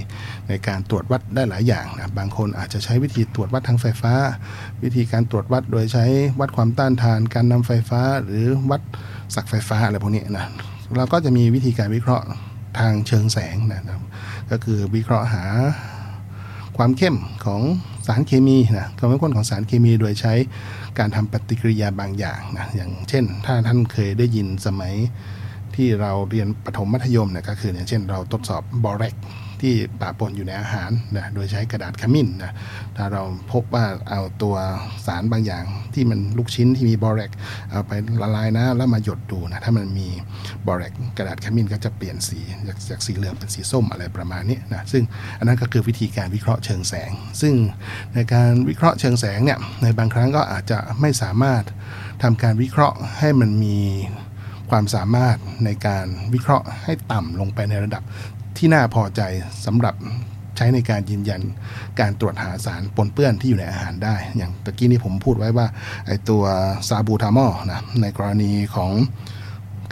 [0.49, 4.13] ในการตรวจวัดได้หลายอย่างนะบางคนอาจจะใช้วิธีตรวจวัดทางไฟฟ้า
[4.83, 6.05] วิธีการตรวจวัดโดยใช้
[6.41, 8.81] วัดความต้านทาน การนำไฟฟ้า หรือวัด
[9.35, 10.47] สักไฟฟ้าอะไรพวกนี้นะ
[10.97, 12.25] เราก็จะมีวิธีการวิเคราะห์
[12.79, 14.01] ทางเชิงแสงนะครับ
[14.51, 15.45] ก็คือวิเคราะห์หา
[16.77, 17.63] ความเข้มของ
[18.07, 20.33] สารเคมีนะความเข้มข้นของสารเคมีโดยใช้
[20.99, 24.95] การทำปฏิกิริยาบางอย่างนะอย่างเช่น ถ้าท่านเคยได้ยินสมัย
[25.75, 29.15] ที่เราเรียนปฐมมัธยมเนี่ยก็คืออย่างเช่น เราทดสอบบอเรก
[29.63, 32.53] ที่ปะปนอยู่ในอาหารนะโดยใช้กระดาษขมิ้นนะ
[32.97, 34.57] ถ้าเราพบว่าเอาตัว
[35.07, 35.65] สารบางอย่าง
[35.95, 37.31] ที่มันลูกชิ้นที่มีบอเรก
[37.71, 37.93] เอาไป
[38.23, 40.09] ละลายนะแล้วมาหยดดูนะถ้ามันมี
[40.67, 45.03] บอเรกกระดาษขมิ้นก็จะเปลี่ยนสีจากจากสีเหลืองเป็นสีส้มอะไรประมาณนี้นะซึ่ง
[45.39, 47.55] อันนั้นก็คือวิธีการวิเคราะห์เชิงแสง ซึ่ง
[48.15, 51.63] ในการวิเคราะห์เชิงแสงเนี่ยในบางครั้งก็อาจจะไม่สามารถ
[52.23, 53.79] ทำการวิเคราะห์ให้มันมี
[54.71, 58.03] ความสามารถในการวิเคราะห์ให้ต่ำลงไปในระดับ
[58.59, 59.23] ที่น่าพอใจ
[59.67, 59.95] สำหรับ
[60.57, 61.43] ใช้ในการยืนยัน
[62.01, 65.67] การตรวจหาสารปนเปื้อนที่อยู่ในอาหารได้ อย่างตะกี้นี้ผมพูดไว้ว่า
[66.07, 66.43] ไอตัว
[66.89, 68.91] ซาบูทามอลนะในกรณีของ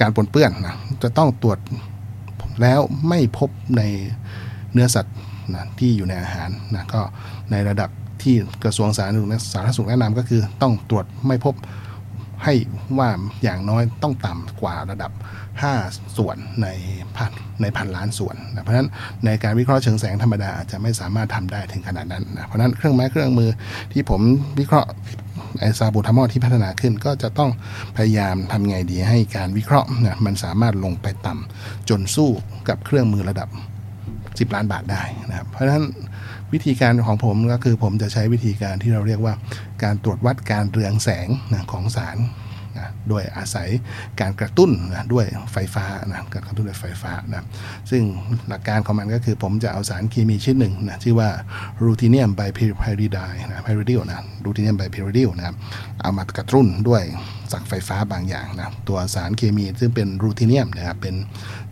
[0.00, 1.58] การปนเปื้อนนะจะต้องตรวจ
[2.62, 3.82] แล้วไม่พบใน
[4.72, 5.16] เนื้อสัตว์
[5.54, 7.00] นะที่อยู่ในอาหารนะก็
[7.50, 7.90] ในระดับ
[8.22, 11.54] ที่กระทรวงสาธารณสุขสาธารณสุขแนะนำก็คือต้องตรวจไม่พบ
[12.44, 12.54] ให้
[12.98, 13.08] ว่า
[13.42, 15.12] อย่างน้อยต้องต่ำกว่าระดับ
[15.64, 16.68] 5 ส่วนใน
[17.16, 18.88] พันในพันล้านส่วนนะเพราะฉะนั้น
[19.24, 23.50] ในการวิเคราะห์เชิงแสงธรรมดาอาจจะไม่สามารถทำได้ถึงขนาดนั้นนะเพราะฉะนั้นเครื่องไม้เครื่องมือ
[23.92, 24.20] ที่ผม
[24.58, 24.90] วิเคราะห์
[25.58, 27.50] ไอซาบูทามอที่พัฒนาขึ้นก็จะต้อง
[27.96, 32.30] พยายามทำไงดีให้การวิเคราะห์นะมันสามารถลงไปต่ำจนสู้
[32.68, 33.48] กับเครื่องมือระดับ
[34.48, 35.84] 10 ล้านบาทได้นะครับเพราะฉะนั้น
[36.52, 39.34] วิธีการของผมก็คือผมจะใช้วิธีการที่เราเรียกว่า
[39.84, 42.18] การตรวจวัดการเรืองแสงนะของสาร
[42.78, 43.68] นะโดยอาศัย
[44.20, 47.44] การกระตุ้นนะด้วยไฟฟ้านะการกระตุ้นด้วยไฟฟ้านะ
[47.90, 48.02] ซึ่ง
[48.48, 51.28] หลักการของมันก็คือผมจะเอาสารเคมีชนิดหนึ่งนะชื่อว่า
[51.84, 52.66] รูทีเนียมไบพิ
[53.00, 55.54] ริดายนะพิริดิลนะรูทีเนียมไบพิริดิลนะ
[56.02, 57.02] เอามากระตุ้นด้วย
[57.52, 61.14] สักไฟฟ้าบางอย่างนะตัวสารเคมีซึ่งเป็นรูทีเนียมนะครับเป็น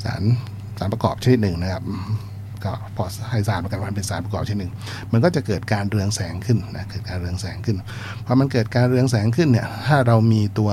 [0.04, 0.22] สาร
[0.78, 1.82] สารประกอบชนิดหนึ่งนะครับ
[2.64, 4.72] ก็พอให้ทราบเหมือนกันว่าเป็นสารประกอบชนิดหนึ่ง
[5.12, 7.76] มันก็จะเกิดการเรืองแสงขึ้นนะเกิดการเรืองแสงขึ้น
[8.26, 10.70] พอมันเกิดการเรืองแสงขึ้นเนี่ยถ้าเรามีตัว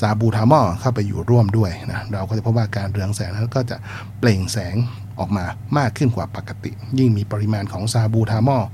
[0.00, 3.76] ซาบูทามอลเข้าไปอยู่ร่วมด้วยนะเราก็จะพบว่าการเรืองแสงนั้นก็จะ
[4.20, 4.76] เปล่งแสง
[5.20, 5.44] ออกมา
[5.78, 8.64] มากขึ้นกว่าปกติ ยิ่งมีปริมาณของซาบูทามอล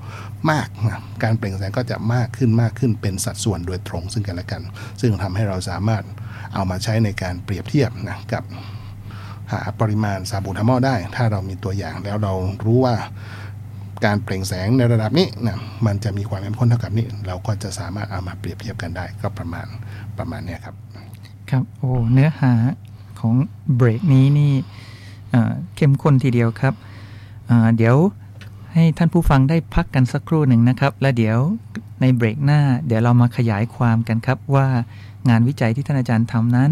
[0.50, 4.62] มากนะการเปล่งแสงก็จะมากขึ้นมากขึ้นเป็นสัดส่วนโดยตรงซึ่งกันและกัน
[5.00, 6.04] ซึ่งทำให้เราสามารถ
[6.54, 8.42] เอามาใช้ในการเปรียบเทียบนะกับ
[9.50, 12.32] หาปริมาณซาบูทามอลได้ ถ้าเรามีตัวอย่างแล้วเรา
[12.66, 12.94] รู้ว่า
[14.04, 19.66] การเปล่งแสงในระดับนี้นะมันจะมีความเข้มข้นเท่ากับนี้ เราก็จะสามารถเอามาเปรียบเทียบกันได้ก็ประมาณ
[20.18, 20.74] ประมาณนี้ครับ
[21.50, 22.52] ครับโอ้เนื้อหา
[23.20, 23.34] ของ
[23.76, 24.52] เบรกนี้นี่
[25.76, 26.74] เข้มข้นทีเดียวครับ
[27.76, 27.96] เดี๋ยว
[28.72, 31.38] ให้ท่านผู้ฟังได้พักกันสักครู่หนึ่งนะครับ และเดี๋ยว
[32.00, 34.66] ในเบรกหน้า เดี๋ยวเรามาขยายความกันครับว่า
[35.28, 36.70] งานวิจัยที่ท่านอาจารย์ทำนั้น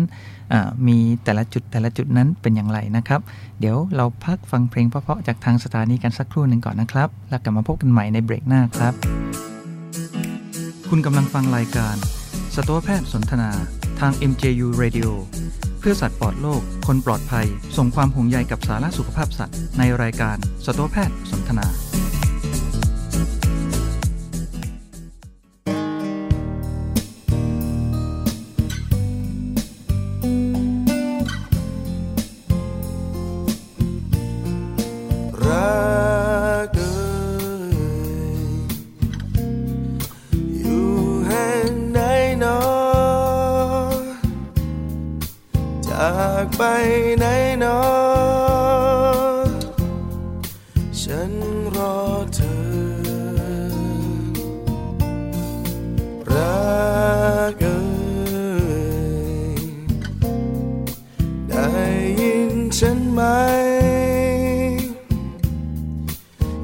[0.87, 3.21] มีแต่ละจุดแต่ละจุดนั้นเป็นอย่างไรนะครับ
[3.61, 8.95] เดี๋ยวเราพักฟังเพลงเพราะๆจากทางสถานีกันสักครู่หนึ่งก่อนนะครับ แล้วกลับมาพบกันใหม่ในเบรกหน้าครับ
[10.89, 11.97] คุณกำลังฟังรายการ
[12.55, 13.51] สัตวแพทย์สนทนา
[14.01, 15.09] ทาง MJU Radio
[15.79, 21.67] เพื่อสัตว์ปลอดโลก คนปลอดภัย ส่งความห่วงใยกับสาระสุขภาพสัตว์ในรายการสัตวแพทย์สนทนา
[61.59, 61.87] ได้
[62.21, 63.21] ยินฉันไหม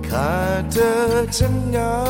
[0.09, 0.93] ขาดเธอ
[1.37, 2.04] ฉันเหงา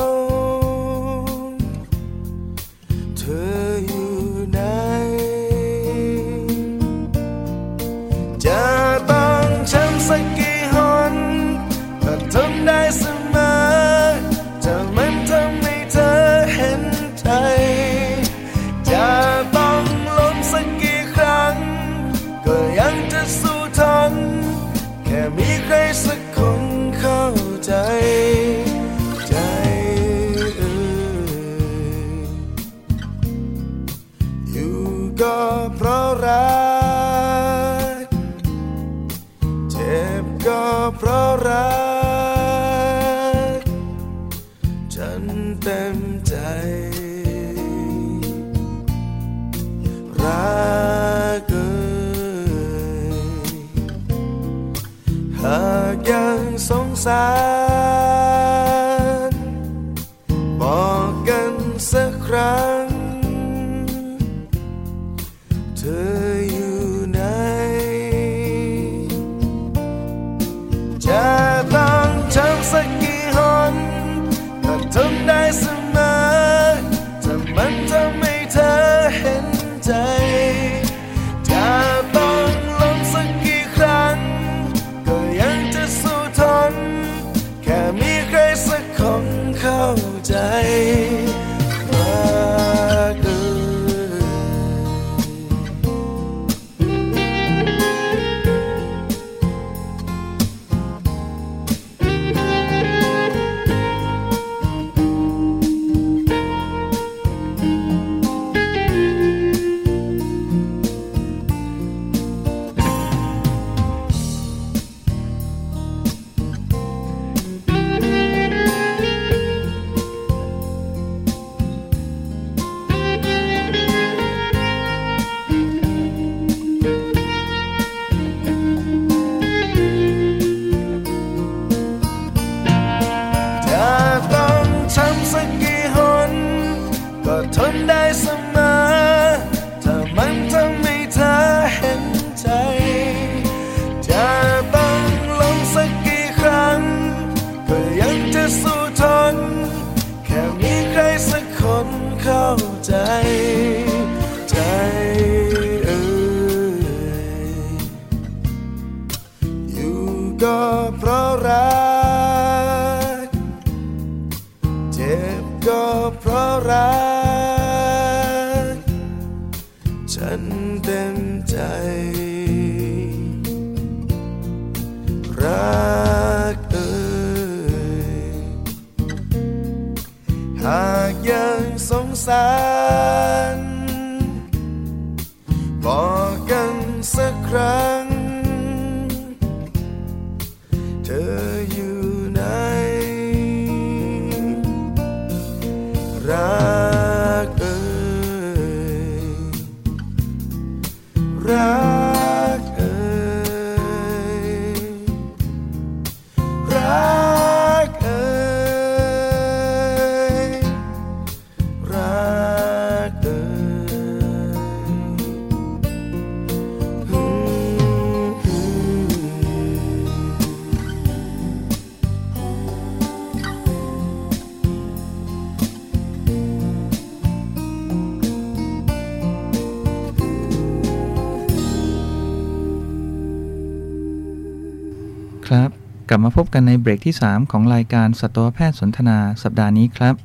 [236.55, 240.15] กันในเบรกที่ 3 ของรายการสัตวแพทย์สนทนาสัปดาห์นี้ครับ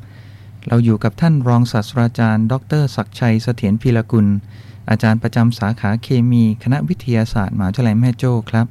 [0.69, 4.27] เราอยู่กับท่านรองศาสตราจารย์ ดรศักชัยเสถียรพีรกุล
[4.91, 8.67] อาจารย์ประจำสาขาเคมี คณะวิทยาศาสตร์มหาวิทยาลัยแม่โจ้ครับ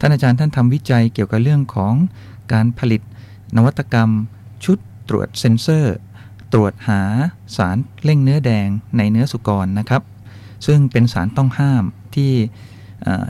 [0.00, 1.94] ท่านอาจารย์ท่านทำวิจัยเกี่ยวกับเรื่องของ
[2.52, 3.02] การผลิต
[3.56, 4.10] นวัตกรรม
[4.64, 5.96] ชุดตรวจเซ็นเซอร์
[6.52, 7.02] ตรวจหา
[7.56, 10.02] สารเร่งเนื้อแดงในเนื้อสุกรนะครับ
[10.66, 12.32] ซึ่งเป็นสารต้องห้ามที่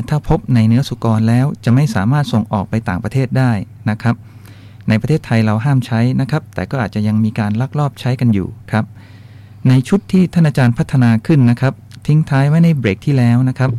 [0.08, 3.52] ถ้าพบในเนื้อสุกรแล้วจะไม่สามารถส่งออกไปต่างประเทศได้
[3.90, 4.14] นะครับ
[4.88, 8.84] ในประเทศไทยเราห้ามใช้นะครับ แต่ก็อาจจะยังมีการลักลอบใช้กันอยู่ครับ
[9.68, 11.74] ในชุดที่ท่านอาจารย์พัฒนาขึ้นนะครับ
[12.06, 13.70] ทิ้งท้ายไว้ในเบรกที่แล้วนะครับ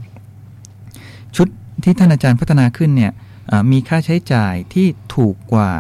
[1.36, 1.48] ชุด
[1.84, 3.12] ที่ท่านอาจารย์พัฒนาขึ้นเนี่ย
[3.72, 5.72] มีค่าใช้จ่ายที่ถูกกว่า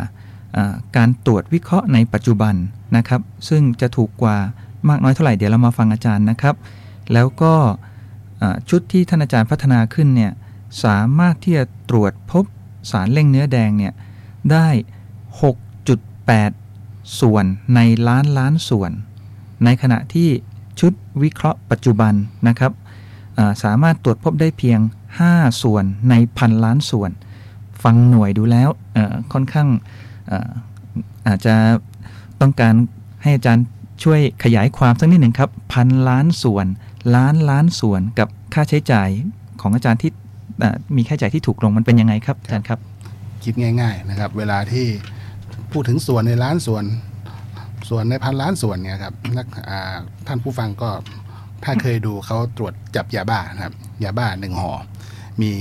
[0.97, 2.53] การตรวจวิเคราะห์ในปัจจุบัน
[2.97, 4.37] นะครับ ซึ่งจะถูกกว่า
[4.89, 6.55] มากน้อยเท่าไหร่เดี๋ยวเรามาฟังอาจารย์นะครับ
[7.13, 7.53] แล้วก็
[8.69, 10.31] ชุดที่ท่านอาจารย์พัฒนาขึ้นเนี่ย
[10.83, 12.45] สามารถที่จะตรวจพบ
[12.91, 13.93] สารเร่งเนื้อแดงเนี่ย
[14.51, 14.67] ได้
[15.49, 18.91] 6.8 ส่วนในล้านล้านส่วน
[19.65, 20.29] ในขณะที่
[20.79, 22.13] ชุดวิเคราะห์ปัจจุบัน
[22.47, 22.71] นะครับ
[23.63, 24.79] สามารถตรวจพบได้เพียง
[25.21, 27.11] 5 ส่วนในพันล้านส่วน
[27.83, 28.69] ฟังหน่วยดูแล้ว
[29.33, 29.69] ค่อนข้าง
[31.27, 31.55] อาจจะ
[32.41, 32.73] ต้องการ
[33.23, 33.65] ให้อาจารย์
[34.03, 36.65] ช่วยขยายความสักนิดหนึ่งครับ พันล้านส่วน
[37.15, 39.09] ล้านล้านส่วนกับค่าใช้จ่าย
[39.61, 40.11] ของอาจารย์ที่
[40.63, 42.79] อ่ามีค่าใช้จ่ายที่ถูกลงมันเป็นยังไงครับอาจารย์ครับ
[43.43, 44.85] คิดง่าย ๆนะครับ เวลาที่
[45.71, 46.83] พูดถึงส่วนในล้านส่วน
[47.89, 49.95] ส่วนในพันล้านส่วนเนี่ยครับนักอ่า
[50.27, 50.89] ท่านผู้ฟังก็
[51.63, 54.71] ถ้าเคยดูเขาตรวจจับยาบ้านะครับยาบ้าหนึ่งห่อ
[55.41, 55.51] มี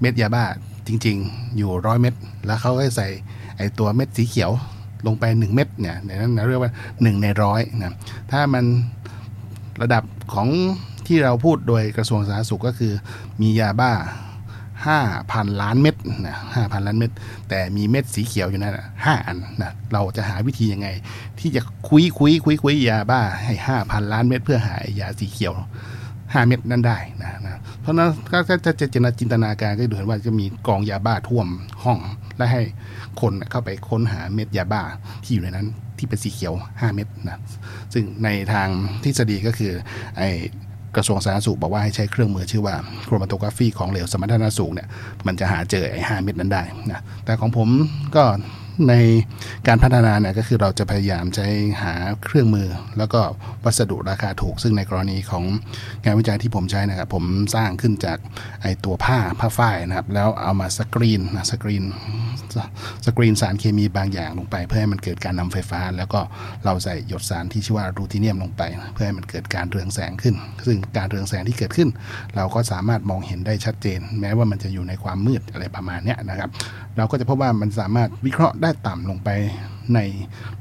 [0.00, 0.44] เม็ดยาบ้า
[0.86, 2.14] จริง ๆ อยู่ร้อยเม็ด
[2.46, 3.08] แล้วเขาก็ใส่
[3.56, 4.50] ไอตัวเม็ดสีเขียว
[5.06, 7.92] ลงไปหนึ่งเม็ดเนี่ยในนั้นเรียกว่าหนึ่งในร้อยนะ
[8.32, 8.64] ถ้ามัน
[9.82, 10.02] ระดับ
[10.34, 10.48] ของ
[11.06, 12.92] ที่เราพูดโดยกระทรวงสาธารณสุขก็คือ
[13.40, 13.92] มียาบ้า
[14.86, 15.00] ห้า
[15.32, 17.10] พันล้านเม็ดนะห้าพันล้านเม็ด
[17.48, 20.88] แต่มีเม็ดสีเขียวอยู่นั่นห้าอันนะเราจะหาวิธียังไง
[21.40, 25.54] ที่จะคุยคุยคุยคุยยาบ้าให้ห้าพันล้านเม็ดเพื่อหายาสีเขียว
[26.32, 28.86] ห้าเม็ดนั่นได้นะนะเพราะนั้นก็ก็จะจะ
[29.20, 31.46] จินตนาการก็ดูเห็นว่าจะมีกองยาบ้าท่วม
[31.84, 31.98] ห้อง
[32.36, 32.62] และให้
[33.20, 34.82] คนเข้าไปค้นหาเม็ดยาบ้า
[35.22, 35.66] ที่อยู่ในนั้น
[35.98, 37.38] ที่เป็นสีเขียว 5 เม็ดนะ
[37.94, 38.68] ซึ่งในทาง
[39.04, 39.72] ทฤษฎีก็คือ
[40.18, 40.22] ไอ
[40.96, 42.74] กระทรวงสาธารณสุขบอกว่าให้ใช้เครื่องมือชื่อว่า
[43.04, 44.88] โครมาโตกราฟีของเหลวสมรรถนะสูงเนี่ย
[45.26, 47.68] มันจะหาเจอไอ้ห้าเม็ดนั้นได้นะแต่ของผม
[48.16, 48.24] ก็
[48.88, 48.94] ใน
[49.68, 51.46] การพัฒนาเนี่ยก็คือเราจะพยายามใช้
[51.82, 52.68] หาเครื่องมือ
[52.98, 53.20] แล้วก็
[53.64, 55.44] วัสดุราคาถูก ซึ่งในกรณีของ
[56.04, 57.24] งานวิจัยที่ผมใช้นะครับ ผม
[57.54, 58.18] สร้างขึ้นจาก
[58.62, 61.84] ไอตัวผ้าผ้าฝ้ายนะครับ แล้วเอามาสกรีนนะสกรีน
[63.06, 66.20] สกรีนสารเคมีบางอย่างลงไป เพื่อให้มันเกิดการนำไฟฟ้า แล้วก็
[66.64, 68.62] เราใส่หยดสารที่ชื่อว่ารูทิเนียมลงไป
[68.92, 70.34] เพื่อให้มันเกิดการเรืองแสงขึ้น
[70.66, 71.88] ซึ่งการเรืองแสงที่เกิดขึ้น
[72.36, 76.50] เราก็สามารถมองเห็นได้ชัดเจน แม้ว่ามันจะอยู่ในความมืดอะไรประมาณเนี้ยนะครับ
[76.96, 79.28] เราก็จะพบว่ามันสามารถวิเคราะห์ได้ต่ำลงไป
[79.94, 79.98] ใน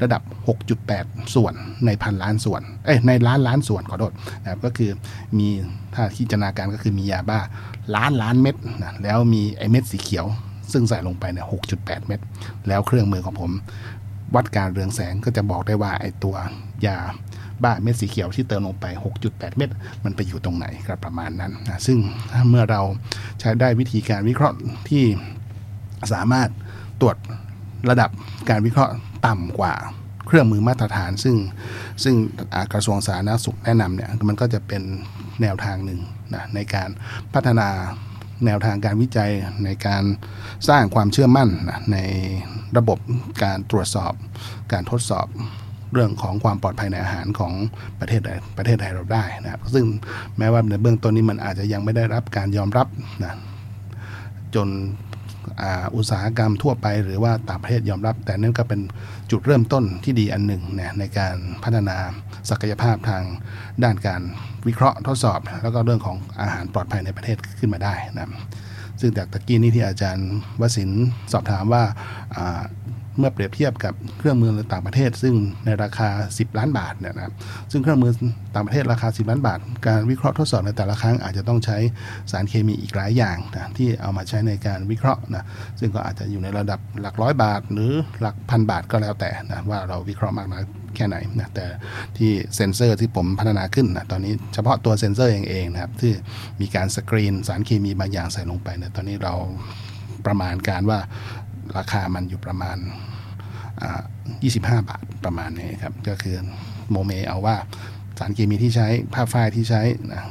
[0.01, 0.21] ระดับ
[0.77, 1.53] 6.8 ส่วน
[1.85, 4.91] ในพันล้านส่วน เอ้ยในล้านล้านส่วนขอโทษนะครับก็คือ
[5.37, 5.47] มี
[5.93, 7.39] ถ้าที่จินตนาการก็คือมียาบ้า
[7.95, 10.25] ล้านล้านเม็ดนะแล้วมีไอเม็ดสีเขียว
[10.71, 11.47] ซึ่งใส่ลงไปเนี่ย
[11.77, 12.19] 6.8 เม็ด
[12.67, 13.51] แล้วเครื่องมือของผม
[14.35, 16.35] วัดการเรืองแสงก็จะบอกได้ว่าไอตัว
[16.85, 16.97] ยา
[17.63, 18.85] บ้าเม็ดสีเขียวที่เติมลงไป
[19.21, 19.69] 6.8 เม็ด
[20.03, 21.97] มันไปอยู่ตรงไหนครับประมาณนั้นนะซึ่ง
[22.49, 22.81] เมื่อเรา
[23.39, 24.57] ใช้ได้วิธีการวิเคราะห์
[24.89, 25.03] ที่
[26.13, 26.49] สามารถ
[27.01, 27.17] ตรวจ
[27.89, 28.09] ระดับ
[28.49, 28.93] การวิเคราะห์
[29.27, 29.73] ต่ำกว่า
[30.27, 31.35] เครื่องมือมาตรฐาน ซึ่ง
[32.03, 32.15] ซึ่ง
[32.73, 34.81] กระทรวงสาธารณสุขแนะนำเนี่ยมันก็จะเป็น
[35.41, 35.99] แนวทางหนึ่ง
[36.33, 36.89] นะในการ
[37.33, 37.69] พัฒนา
[38.45, 39.31] แนวทางการวิจัย
[39.65, 40.03] ในการ
[40.69, 41.97] สร้างความเชื่อมั่นนะใน
[42.77, 42.99] ระบบ
[43.43, 44.13] การตรวจสอบ
[44.73, 45.27] การทดสอบ
[45.93, 47.53] เรื่องของความปลอดภัยในอาหารของ
[47.99, 49.85] ประเทศใดประเทศไทยเราได้นะครับ ซึ่ง
[50.37, 52.87] แม้ว่าในเบื้องต้นนี้มันอาจจะยังไม่ได้รับการยอมรับ
[53.23, 53.33] นะ
[54.55, 54.67] จน
[55.95, 58.81] อุตสาหกรรมทั่วไป หรือว่าต่างประเทศยอมรับ แต่นั่นก็เป็น
[59.31, 61.97] จุดเริ่มต้นที่ดีอันหนึ่งนในการพัฒนา
[62.49, 63.23] ศักยภาพทาง
[63.83, 64.21] ด้านการ
[64.67, 68.29] วิเคราะห์ทดสอบ แล้วก็เรื่องของอาหารปลอดภัยในประเทศขึ้นมาได้นะ
[69.01, 70.29] ซึ่งจากตะกี้นี้ที่อาจารย์
[70.61, 70.89] วสิน
[71.33, 71.83] สอบถามว่า
[73.17, 75.35] เมื่อเปรียบเทียบกับเครื่องมือต่างประเทศ ซึ่ง
[75.65, 77.33] ในราคา 10 ล้านบาทเนี่ยนะครับ
[77.71, 78.11] ซึ่งเครื่องมือ
[78.55, 81.77] ต่างประเทศราคา 10 ล้านบาท การวิเคราะห์ทดสอบในแต่ละครั้งอาจจะต้องใช้
[82.31, 85.45] สารเคมีอีกหลายอย่างนะที่เอามาใช้ในการวิเคราะห์นะ
[85.79, 87.91] ซึ่งก็อาจจะอยู่ในระดับหลักร้อยบาท หรือ
[88.21, 90.63] หลักพันบาทก็แล้วแต่นะว่าเราวิเคราะห์มากน้อย
[90.95, 91.65] แค่ไหนนะแต่
[92.17, 96.11] ที่เซ็นเซอร์ที่ผมพัฒนาขึ้นนะตอนนี้เฉพาะตัวเซ็นเซอร์เองเองนะครับที่
[96.61, 99.33] มีการสกรีนสารเคมีบางอย่างใส่ลงไปเนี่ยตอนนี้เรา
[100.27, 100.99] ประมาณการว่า
[101.77, 102.77] ราคามันอยู่ประมาณ
[104.01, 106.35] 25 บาทประมาณนี้ครับ ก็คือ
[106.91, 107.55] โมเมเอาว่า
[108.19, 110.23] สารเคมีที่ใช้ผ้าฝ้ายที่ใช้นะ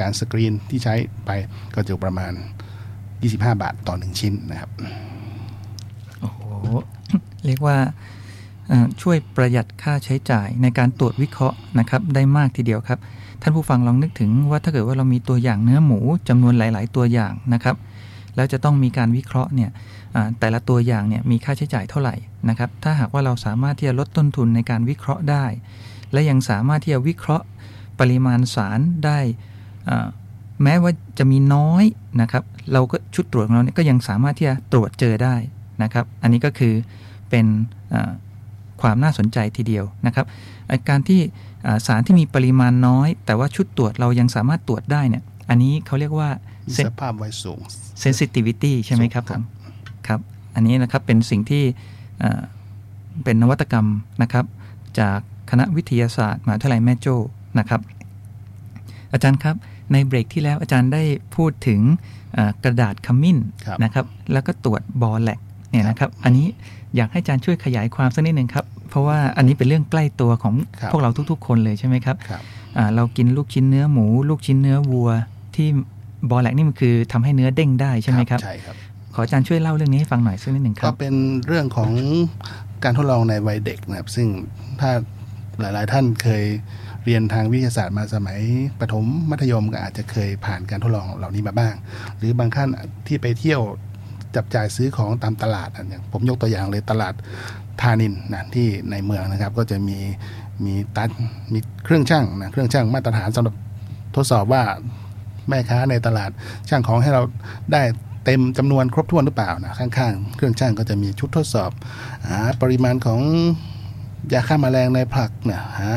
[0.00, 0.94] การสกรีนที่ใช้
[1.26, 1.30] ไป
[1.74, 2.32] ก็จะประมาณ
[2.96, 4.70] 25 บาทต่อ1ชิ้นนะครับ
[6.20, 6.40] โอ้โห
[7.44, 7.76] เรียกว่า
[9.02, 12.98] ช่วยประหยัดค่าใช้จ่ายในการตรวจวิเคราะห์นะครับ ได้มากทีเดียวครับ
[13.42, 17.76] ท่านผู้ฟังลองนึกถึงว่าถ้าเกิดว่าเรามีตัวอย่างเนื้อหมูจำนวนหลาย ๆ ตัวอย่างนะครับ
[18.36, 19.70] แล้วจะต้องมีการวิเคราะห์เนี่ย
[20.40, 22.14] แต่ละตัวอย่างเนี่ยมีค่าใช้จ่ายเท่าไหร่
[22.48, 25.46] นะครับ ถ้าหากว่าเราสามารถที่จะลดต้นทุนในการวิเคราะห์ได้
[26.12, 27.46] และยังสามารถที่จะวิเคราะห์
[28.00, 29.18] ปริมาณสารได้
[29.88, 30.06] อ่า
[30.62, 31.84] แม้ว่าจะมีน้อย
[32.20, 35.36] นะครับ เราก็ชุดตรวจของเราเนี่ยก็ยังสามารถที่จะตรวจเจอได้
[35.82, 36.74] นะครับ อันนี้ก็คือ
[37.30, 37.46] เป็น
[37.94, 38.10] อ่า
[38.82, 40.26] ความน่าสนใจทีเดียวนะครับ
[40.68, 41.20] ไอ้การที่
[41.66, 46.30] อ่าสารที่มีปริมาณน้อย แต่ว่าชุดตรวจเรายังสามารถตรวจได้เนี่ย อันนี้เขาเรียกว่า
[46.68, 47.60] มีสภาพไว้สูง
[48.04, 49.59] sensitivity ใช่ไหมครับคผรับมครับ
[50.54, 51.62] อันนี้นะครับเป็นสิ่งที่
[52.18, 52.40] เอ่อ
[53.24, 53.86] เป็นนวัตกรรม
[54.22, 54.44] นะครับ
[55.00, 55.18] จาก
[55.50, 57.16] คณะวิทยาศาสตร์มหาวิทยาลัยแม่โจ้
[57.58, 57.80] นะครับ
[59.12, 59.56] อาจารย์ครับ
[59.92, 61.02] ในเบรกที่แล้วอาจารย์ได้
[61.36, 61.80] พูดถึง
[62.34, 65.38] เอ่อกระดาษขมิ้นครับนะครับ แล้วก็ตรวจบอแลก
[65.70, 66.46] เนี่ยนะครับ อันนี้
[66.96, 72.42] อยากให้อาจารย์ช่วยขยายความสักนิดหนึ่งครับ เพราะว่าอันนี้เป็นเรื่องใกล้ตัวของครับพวกเราทุก ๆ คนเลยใช่ไหมครับครับ
[72.76, 75.10] อ่าเรากินลูกชิ้นเนื้อหมู ลูกชิ้นเนื้อวัว
[75.54, 75.68] ที่
[76.30, 78.89] บอแลกนี่มันคือทำให้เนื้อเด้งได้ใช่ไหมครับใช่ครับข
[79.20, 81.14] ออาจารย์ช่วยเล่าเรื่องนี้ให้ฟังหน่อยสักนิดหนึ่งครับก็เป็น
[81.46, 81.90] เรื่องของ
[82.84, 84.28] การทดลองในวัยเด็กนะครับ ซึ่ง
[84.80, 84.90] ถ้า
[85.60, 86.44] หลาย ๆ ท่านเคย
[87.04, 88.38] เรียนทางวิทยาศาสตร์มาสมัย
[88.80, 91.74] ประถมมัธยมก็อาจจะเคยผ่านการทดลองเหล่านี้มาบ้าง
[92.18, 92.68] หรือบางท่าน
[93.06, 93.60] ที่ไปเที่ยว
[94.36, 97.14] จับจ่ายซื้อของตามตลาดอะอย่างผมยกตัวอย่างเลยตลาด
[97.80, 99.98] ทานินนะที่ในเมืองนะครับ ก็จะมี
[100.64, 101.10] มีตัด
[101.52, 103.54] มีเครื่องช่างนะเครื่องช่างมาตรฐานสำหรับ
[104.16, 104.62] ทดสอบว่า
[105.48, 106.30] แม่ค้าในตลาด
[106.68, 107.22] ช่างของให้เรา
[107.72, 107.82] ได้
[108.24, 111.70] เต็มจำนวนครบถ้วนหรือเปล่านะข้างๆ เครื่องช่างก็จะมีชุดทดสอบ
[112.28, 113.20] หาปริมาณของ
[114.32, 115.90] ยาฆ่าแมลงในผักเนี่ยหา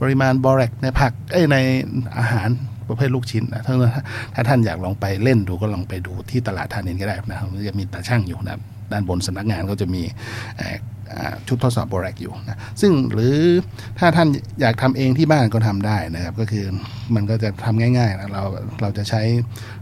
[0.00, 1.56] ปริมาณบอแรกในผักเอ้ใน
[2.18, 2.48] อาหาร
[2.88, 3.74] ประเภทลูกชิ้นนะถ้า
[4.34, 8.58] ถ้าท่านอยากลองไปเล่นดูก็ลองไปดูที่ตลาดทานินก็ได้นะครับจะมีตาช่างอยู่นะ
[8.92, 10.02] ด้านบนสำนักงานก็จะมี
[10.56, 13.36] เชุดทดสอบบอแรกอยู่นะซึ่งหรือ
[13.98, 14.28] ถ้าท่าน
[14.60, 16.64] อยากทำเองที่บ้านก็ทำได้นะครับ ก็คือ
[17.14, 18.44] มันก็จะทำง่ายๆนะเรา
[18.82, 19.22] เราจะใช้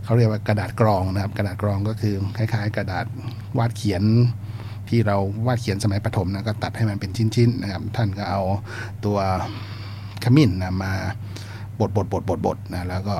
[0.05, 3.07] เขาเรียกว่ากระดาษกรองนะครับ กระดาษกรองก็คือคล้าย ๆ กระดาษ
[3.59, 4.03] วาดเขียน
[4.89, 5.17] ที่เรา
[5.47, 8.41] วาดเขียนสมัยประถมนะก็ตัดให้มันเป็นชิ้นๆนะครับ ท่านก็เอา
[9.05, 9.19] ตัว
[10.25, 10.93] ขมิ้นนะมา
[11.81, 13.17] บดบดบดบดบดนะแล้วก็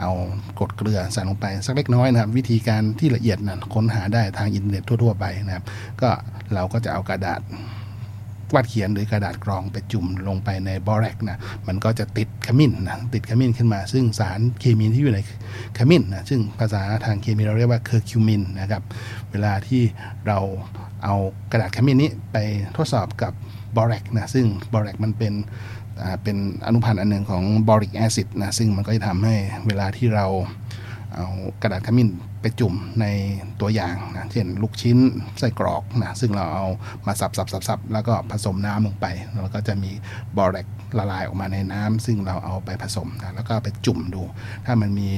[0.00, 0.10] เอา
[0.58, 5.64] กรดเกลือใส่ลงไปสักเล็กน้อยนะครับ วิธีการที่ละเอียดนะค้นหาได้ทางอินเทอร์เน็ตทั่ว ๆ ไปนะครับ
[6.02, 6.10] ก็
[6.54, 7.40] เราก็จะเอากระดาษ
[8.54, 15.20] วาดเขียนหรือกระดาษกรองไปจุ่มลงไปในบ่อแรกนะมันก็จะติดขมิ้นนะติดขมิ้นขึ้นมา ซึ่งสารเคมีที่อยู่ใน
[15.78, 18.82] ขมิ้นนะซึ่งภาษาทางเคมีเราเรียกว่าเคอร์คิวมินนะครับ
[19.30, 19.82] เวลาที่
[20.26, 20.38] เรา
[21.04, 21.14] เอา
[21.52, 22.36] กระดาษขมิ้นนี้ไป
[22.76, 23.32] ทดสอบกับ
[23.76, 25.34] บอแรกนะซึ่งบอแรกมันเป็น
[26.22, 26.36] เป็น
[26.66, 29.34] อนุพันธ์อันหนึ่งของบอริกแอซิดนะซึ่งมันก็จะทำให้
[29.66, 30.26] เวลาที่เรา
[31.14, 31.26] เอา
[31.62, 32.08] กระดาษขมิ้น
[32.40, 33.06] ไปจุ่มใน
[33.60, 34.98] ตัวอย่างนะเช่นลูกชิ้น
[35.38, 36.66] ไส้กรอกนะซึ่งเราเอา
[37.06, 39.90] มาสับสับสับสับแล้วก็ผสมน้ำลงไป แล้วก็จะมี
[40.36, 40.66] บอแรก
[40.98, 44.22] ละลายออกมาในน้ำซึ่งเราเอาไปผสมนะแล้วก็ไปจุ่มดู
[44.66, 45.08] ถ้ามันมี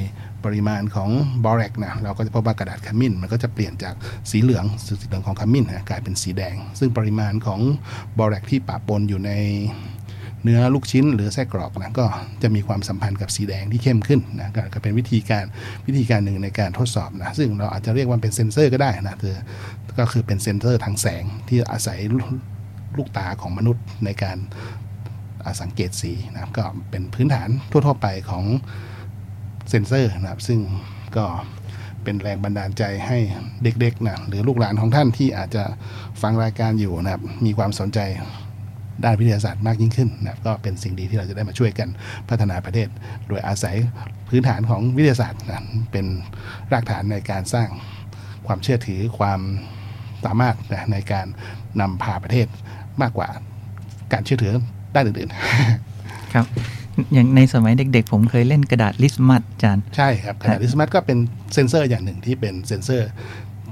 [0.44, 1.10] ปริมาณของ
[1.44, 3.94] บอแรกนะเราก็จะพบว่ากระดาษขมิ้น มันก็จะเปลี่ยนจาก
[4.30, 7.60] สีเหลืองสีเหลืองของขมิ้นนะกลายเป็นสีแดง ซึ่งปริมาณของ
[8.18, 9.30] บอแรกที่ปะปนอยู่ใน
[10.44, 12.06] เนื้อลูกชิ้นหรือไส้กรอกนะก็
[12.42, 15.44] จะมีความสัมพันธ์กับสีแดงที่เข้มขึ้นนะก็ก็เป็นวิธีการ
[15.86, 19.36] วิธีการหนึ่งในการทดสอบนะซึ่งเราอาจจะเรียกว่าเป็นเซ็นเซอร์ก็ได้นะคือ
[19.98, 21.98] ก็คือเป็นเซ็นเซอร์ทางแสงที่อาศัย
[22.96, 28.44] ลูกตาของมนุษย์ในการาสังเกตสีนะก็เป็นพื้นฐานทั่วๆไปของ
[29.70, 30.60] เซ็นเซอร์นะครับซึ่ง
[31.16, 31.26] ก็
[32.04, 33.18] เป็นแรงบันดาลใจให้
[33.62, 35.64] เด็กๆนะหรือลูกหลานของท่านที่อาจจะ
[36.22, 37.98] ฟังรายการอยู่นะครับมีความสนใจ
[39.04, 41.88] ด้านวิทยาศาสตร์มากยิ่งขึ้นนะครับก็เป็นสิ่งดีที่เราจะได้มาช่วยกัน
[42.28, 42.88] พัฒนาประเทศ
[43.28, 43.76] โดยอาศัย
[44.28, 46.06] พื้นฐานของวิทยาศาสตร์นะเป็น
[46.72, 47.68] รากฐานในการสร้าง
[48.46, 49.40] ความเชื่อถือความ
[50.24, 51.26] สามารถนะในการ
[51.80, 52.46] นำพาประเทศ
[53.02, 53.28] มากกว่า
[54.12, 54.54] การเชื่อถือ
[54.94, 56.46] ด้านอื่นๆครับ
[57.12, 61.18] อย่างในสมัยเด็กๆ ผมเคยเล่นกระดาษลิตมัสอาจารย์ใช่ครับ กระดาษลิตมัสก็เป็น
[61.54, 63.08] เซนเซอร์อย่างหนึ่งที่เป็นเซนเซอร์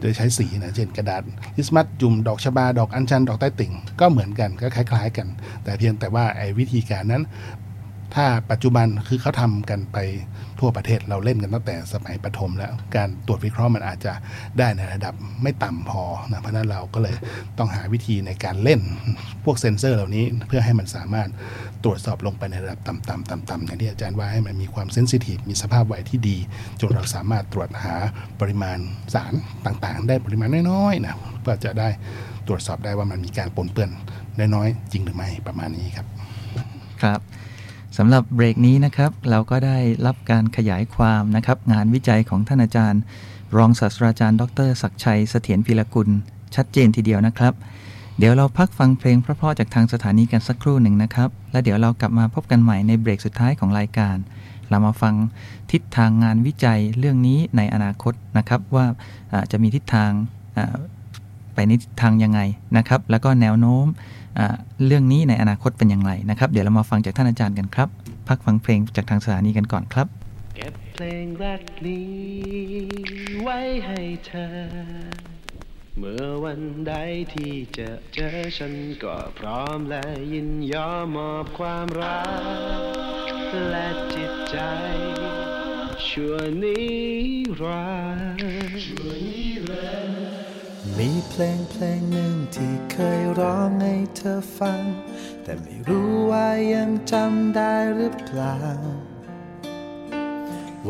[0.00, 1.22] โดยใช้สีนะเช่นกระดาษ
[1.56, 5.28] ลิตมัสจุ่มดอกชบา ดอกอัญชัน ดอกต้อยติ่ง ก็เหมือนกันก็คล้าย ๆ กัน
[5.64, 7.22] แต่เพียงแต่ว่าไอ้วิธีการนั้น
[8.14, 9.98] ถ้าปัจจุบันคือเขาทำกันไป
[10.58, 14.12] ทั่วประเทศเราเล่นกันตั้งแต่สมัยประถมแล้ว การตรวจวิเคราะห์มันอาจจะ
[14.58, 17.14] ได้ในระดับไม่ต่ำพอนะเพราะนั้นเราก็เลย
[17.58, 18.80] ต้องหาวิธีในการเล่น
[19.44, 21.28] พวกเซ็นเซอร์เหล่านี้เพื่อให้มันสามารถ
[21.84, 26.36] ตรวจสอบลงไปในระดับต่ำๆต่ำๆอย่างที่อาจารย์ว่าให้มันมีความเซนซิทีฟมีสภาพไหวที่ดี
[26.80, 27.94] จนเราสามารถตรวจหา
[28.40, 28.78] ปริมาณ
[29.14, 29.34] สาร
[29.66, 31.88] ต่างๆ ได้ปริมาณน้อยๆนะก็จะได้
[32.46, 33.90] ตรวจสอบได้ว่ามันมีการปนเปื้อน
[34.54, 36.06] น้อยๆจริงหรือไม่ประมาณนี้ครับ
[37.02, 37.20] ครับ
[37.98, 43.00] สำหรับเบรกนี้นะครับเราก็ได้รับการขยายความนะครับ งานวิจัยของท่านอาจารย์
[43.56, 46.08] รองศาสตราจารย์ ดรศักชัยเสถียรพิรกุล
[46.54, 47.52] ชัดเจนทีเดียวนะครับ
[48.18, 54.16] เดี๋ยวเราพักฟังเพลงเพราะๆจากทางสถานีกันสักครู่หนึ่งนะครับ แล้วเดี๋ยวเรากลับมาพบกันใหม่ในเบรกสุดท้ายของรายการ
[54.70, 55.14] เรามาฟัง
[55.72, 58.86] ทิศทางงานวิจัยเรื่องนี้ในอนาคตนะครับว่า
[59.52, 60.10] จะมีทิศทาง
[61.54, 62.40] ไปในทิศทางยังไง
[62.76, 63.86] นะครับ แล้วก็แนวโน้ม
[64.86, 67.88] เรื่องนี้ในอนาคตเป็นอย่างไรนะครับ เดี๋ยวเรามาฟังจากท่านอาจารย์กันครับ
[68.28, 70.06] พักฟังเพลงจากทางสถานีกันก่อนครับ
[70.56, 72.06] เก็บเพลงรักนี้
[73.42, 74.48] ไว้ให้เธอ
[75.98, 76.94] เมื่อวันใด
[77.34, 84.56] ที่จะเจอฉันก็พร้อมและยินยอมมอบความรัก และจิตใจ
[86.08, 86.80] ชั่วนิ
[87.60, 88.42] รัน
[88.82, 90.37] ดร์
[90.98, 94.80] มีเพลงเพลงหนึ่งที่เคยร้องให้เธอฟัง
[95.42, 98.58] แต่ไม่รู้ว่ายังจำได้หรือเปล่า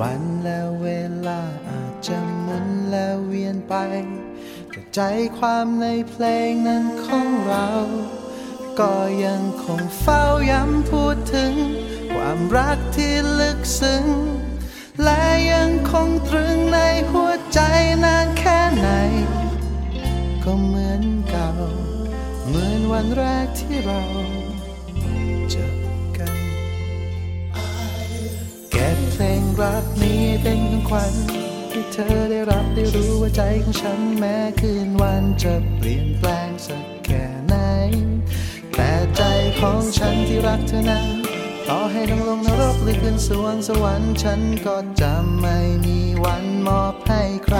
[0.00, 0.88] วันและเว
[1.26, 3.74] ลาอาจจะหมุนและเวียนไป
[4.70, 5.00] แต่ใจ
[5.38, 7.68] ความในเพลงนั้นของเรา
[8.80, 11.52] ก็ยังคงเฝ้าย้ำพูดถึง
[12.14, 14.04] ความรักที่ลึกซึ้ง
[15.04, 15.22] และ
[15.52, 16.78] ยังคงตรึงใน
[17.10, 17.60] หัวใจ
[18.04, 18.88] นานแค่ไหน
[20.50, 21.48] ก็เหมือนเก่า
[22.48, 24.02] เหมือนวันแรกที่เรา
[25.50, 25.68] เจอ
[26.16, 26.36] กัน
[28.70, 31.14] เก็บเพลงรักนี้เป็นของขวัญ
[31.70, 37.54] ให้เธอได้รับได้รู้ว่าใจของฉันแม้คืนวันจะเปลี่ยนแปลงสักแค่ไหน
[38.74, 39.22] แต่ใจ
[39.60, 41.06] ของฉันที่รักเธอนั้น
[41.68, 47.58] ต่อให้ต้องลงนรกหรือขึ้นสวงสวรรค์ฉันก็จะไม่มีวันมอบให้ใคร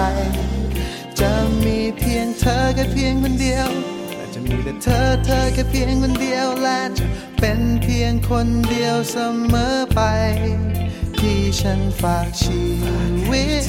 [1.21, 1.33] จะ
[1.65, 3.69] มีเพียง เธอแค่เพียงคนเดียว
[4.15, 7.05] และจะมีแต่เธอเธอแค่เพียงคนเดียว และจะ
[7.39, 9.15] เป็นเพียงคนเดียวเส
[9.51, 9.99] มอไป
[11.17, 12.63] ที่ฉันฝากชี
[13.29, 13.65] วิต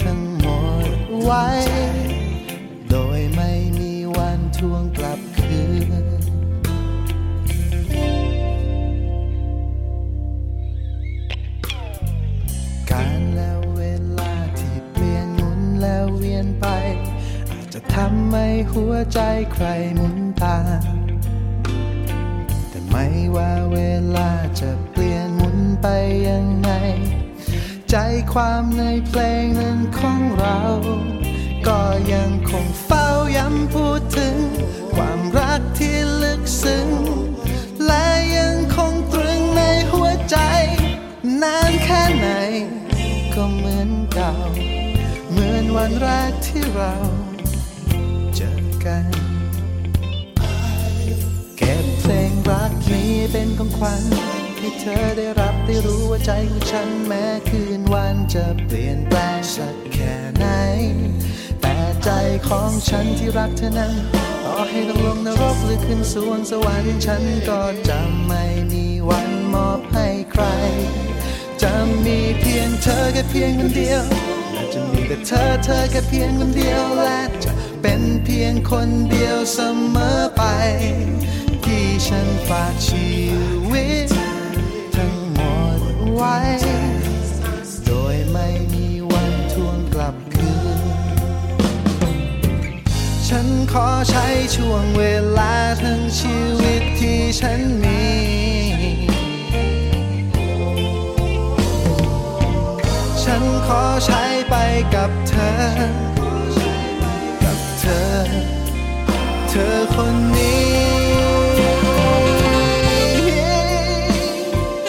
[0.00, 0.46] ทั้งหม
[0.88, 0.90] ด
[1.22, 1.46] ไว้
[2.90, 5.90] โดยไม่มีวันทวงกลับคืน
[12.90, 13.80] การและเว
[14.18, 19.20] ลาที่เปลี่ยนหมุนแล้วเวียนไปำให้หัวใจ
[19.52, 20.82] ใครหมุนตาม
[22.68, 23.78] แต่ไม่ว่าเว
[24.16, 24.30] ลา
[24.60, 25.86] จะเปลี่ยนหมุนไป
[26.28, 26.70] ยังไง
[27.90, 27.96] ใจ
[28.32, 30.60] ความในเพลงนั้นของเรา
[31.68, 31.80] ก็
[32.12, 34.36] ยังคงเฝ้าย้ำพูดถึง
[34.94, 36.88] ความรักที่ลึกซึ้ง
[37.86, 40.38] และยังคงตรึงในหัวใจ
[41.42, 42.28] นานแค่ไหน
[43.34, 44.34] ก็เหมือนเก่า
[45.30, 46.94] เหมือนวันแรกที่เรา
[48.84, 49.04] กัน
[51.58, 54.02] เก็บเพลงรักนี้เป็นของขวัญ
[54.58, 60.46] ให้เธอได้รับได้รู้ว่าใจของฉันแม้คืนวันจะเปลี่ยนแปลงสักแค่ไหน
[61.60, 62.10] แต่ใจ
[62.48, 63.94] ของฉันที่รักเธอนั้น
[64.44, 70.44] ต่อให้ต้องลงนรกหรือขึ้นสวงสวรรค์ฉันก็จะไม่มีวันมอบให้ใคร
[71.62, 71.72] จะ
[72.04, 74.04] มีเพียงเธอแค่เพียงคนเดียว
[74.52, 77.50] และจะมีแต่เธอเธอแค่เพียงคนเดียวและจะ
[77.82, 79.58] เป็นเพียงคนเดียวเส
[79.94, 80.42] มอไป
[81.64, 83.08] ที่ฉันฝากชี
[83.70, 84.08] วิต
[84.96, 85.40] ทั้งหม
[85.78, 85.80] ด
[86.12, 86.38] ไว้
[87.86, 90.80] โดยไม่มีวันทวงกลับคืน
[93.28, 94.26] ฉันขอใช้
[94.56, 95.04] ช่วงเว
[95.38, 98.02] ลาทั้งชีวิตที่ฉันมี
[103.22, 104.54] ฉันขอใช้ไป
[104.94, 106.07] กับเธอ
[107.88, 107.90] อ
[109.48, 110.68] เธอคนนี้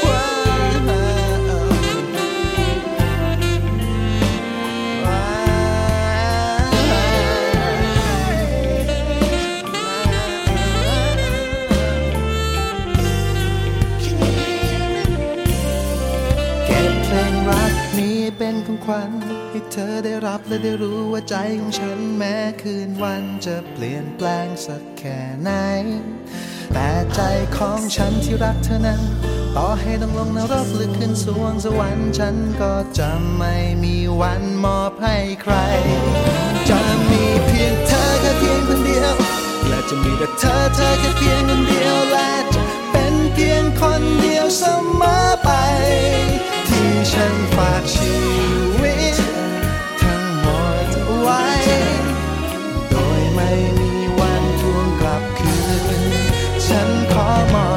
[0.06, 0.26] ว้า
[5.06, 5.24] ว่า
[16.66, 19.12] เก็บเพลงรักนี้เป็นของขวัญ
[19.50, 22.00] ให้เธอได้รับและได้รู้ว่าใจของฉัน
[22.30, 25.50] ม้คืนวันจะเปลี่ยนแปลงสักแค่ไหน
[26.74, 27.20] แต่ใจ
[27.58, 29.02] ของฉันที่รักเธอนั้น
[29.56, 35.56] ต่อให้ต้องลงนรกหรือขึ้นสวงสวรรค์ฉันก็จะไม่มีวันมอบให้ใคร
[36.70, 39.14] จะมีเพียงเธอแค่เพียงคนเดียว
[39.68, 42.62] และจะมีแต่เธอเธอแค่เพียงคนเดียวและจะ
[42.92, 44.64] เป็นเพียงคนเดียวเส
[45.00, 45.50] มอไป
[46.68, 48.69] ที่ฉันฝากชีวิต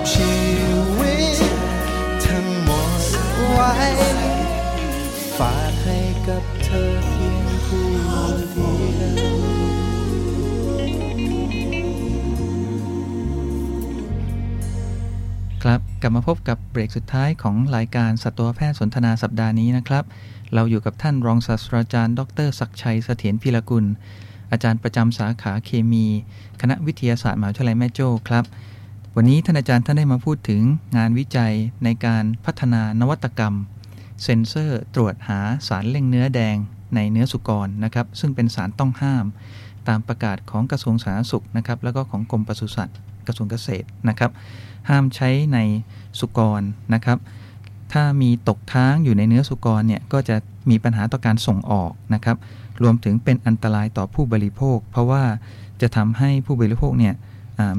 [0.02, 0.34] อบชี
[0.98, 1.38] วิต
[2.26, 3.02] ทั้งหมด
[3.52, 3.72] ไว้
[5.38, 5.98] ฝากให้
[6.28, 7.84] กับเธอเพียงผู้
[8.98, 9.40] เดียว
[15.62, 20.04] ครับกลับมาพบกับเบรกสุดท้ายของรายการสัตวแพทย์สนทนาสัปดาห์นี้นะครับ
[20.54, 23.84] เราอยู่กับท่านรองศาสตราจารย์ ดรศักชัยเสถียรพิรกุล
[24.52, 26.06] อาจารย์ประจำสาขาเคมี
[26.60, 28.46] คณะวิทยาศาสตร์มหาวิทยาลัยแม่โจ้ครับ
[29.16, 30.62] วันนี้ท่านอาจารย์ท่านได้มาพูดถึง
[30.96, 31.54] งานวิจัย
[31.84, 33.54] ในการพัฒนานวัตกรรม
[34.22, 36.56] เซ็นเซอร์ตรวจหาสารเล่งเนื้อแดง
[36.94, 39.24] ในเนื้อสุกรนะครับ ซึ่งเป็นสารต้องห้าม
[39.88, 44.30] ตามประกาศของกระทรวงสาธารณสุขนะครับ แล้วก็ของกรมปศุสัตว์กระทรวงเกษตรนะครับ
[44.88, 45.58] ห้ามใช้ใน
[46.20, 46.62] สุกร
[46.94, 47.18] นะครับ
[47.92, 50.36] ถ้ามีตกค้างอยู่ในเนื้อสุกรเนี่ยก็จะ
[50.70, 52.36] มีปัญหาต่อการส่งออกนะครับ
[52.82, 55.22] รวมถึงเป็นอันตรายต่อผู้บริโภค เพราะว่า
[55.80, 57.14] จะทำให้ผู้บริโภคเนี่ย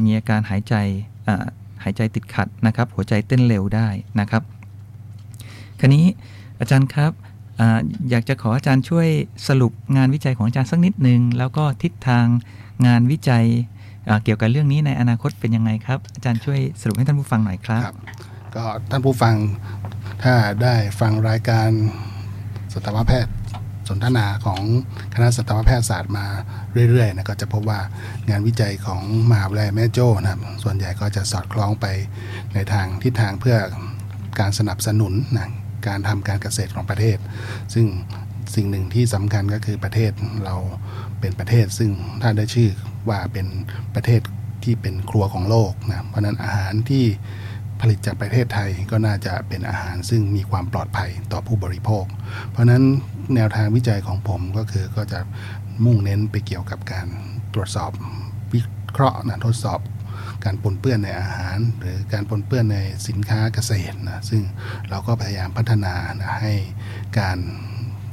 [0.04, 0.76] มีอาการหายใจ
[1.84, 3.88] หายใจติดขัดนะครับ หัวใจเต้นเร็วได้
[4.20, 4.44] นะครับ
[5.80, 6.06] คราวนี้
[6.60, 7.12] อาจารย์ครับ
[7.60, 7.62] อ
[8.10, 9.08] อยากจะขออาจารย์ช่วย
[9.48, 12.26] สรุปงานวิจัยของอาจารย์สักนิดหนึ่งแล้วก็ทิศทาง
[12.88, 13.46] งานวิจัย
[14.24, 17.96] เกี่ยวกับเรื่องนี้ในอนาคตเป็นยังไงครับ อาจารย์ช่วยสรุปให้ท่านผู้ฟังหน่อยครับรบ
[18.56, 19.36] ก็ท่านผู้ฟัง
[20.24, 21.70] ถ้าได้ฟังรายการ
[22.74, 23.34] สัตวแพทย์
[23.90, 24.62] สนทนาของ
[25.14, 26.26] คณะสัตวแพทยศาสตร์มา
[26.90, 27.80] เรื่อยๆนะก็จะพบว่า
[28.30, 31.86] งานวิจัยของมหาวิทยาลัยแม่โจ้นะครับส่วนใหญ่ก็จะสอดคล้องไป
[32.54, 33.58] ในทางทิศทางเพื่อ
[34.40, 35.50] การสนับสนุนนะ
[35.88, 37.18] การทำการเกษตรของประเทศ
[37.74, 37.86] ซึ่ง
[38.56, 40.12] สิ่งหนึ่งที่สำคัญก็คือประเทศ
[40.46, 40.56] เรา
[41.20, 42.70] เป็นประเทศ ซึ่งถ้าได้ชื่อ
[43.10, 43.48] ว่าเป็น
[43.96, 44.22] ประเทศ
[44.64, 47.06] ที่เป็นครัวของโลกนะเพราะนั้นอาหารที่
[47.86, 52.06] ผลิตจากประเทศไทยก็น่าจะเป็นอาหารซึ่งมีความปลอดภัยต่อผู้บริโภค
[52.52, 52.84] เพราะฉะนั้น
[53.36, 55.20] แนวทางวิจัยของผมก็คือก็จะ
[55.86, 57.08] มุ่งเน้นไปเกี่ยวกับการ
[57.54, 57.92] ตรวจสอบ
[58.54, 58.62] วิ
[58.92, 59.80] เคราะห์นะทดสอบ
[60.46, 62.78] การปนเปื้อนในอาหาร หรือการปนเปื้อนใน
[63.08, 64.42] สินค้าเกษตรนะซึ่ง
[64.90, 66.54] เราก็พยายามพัฒนานะให้
[67.20, 67.38] การ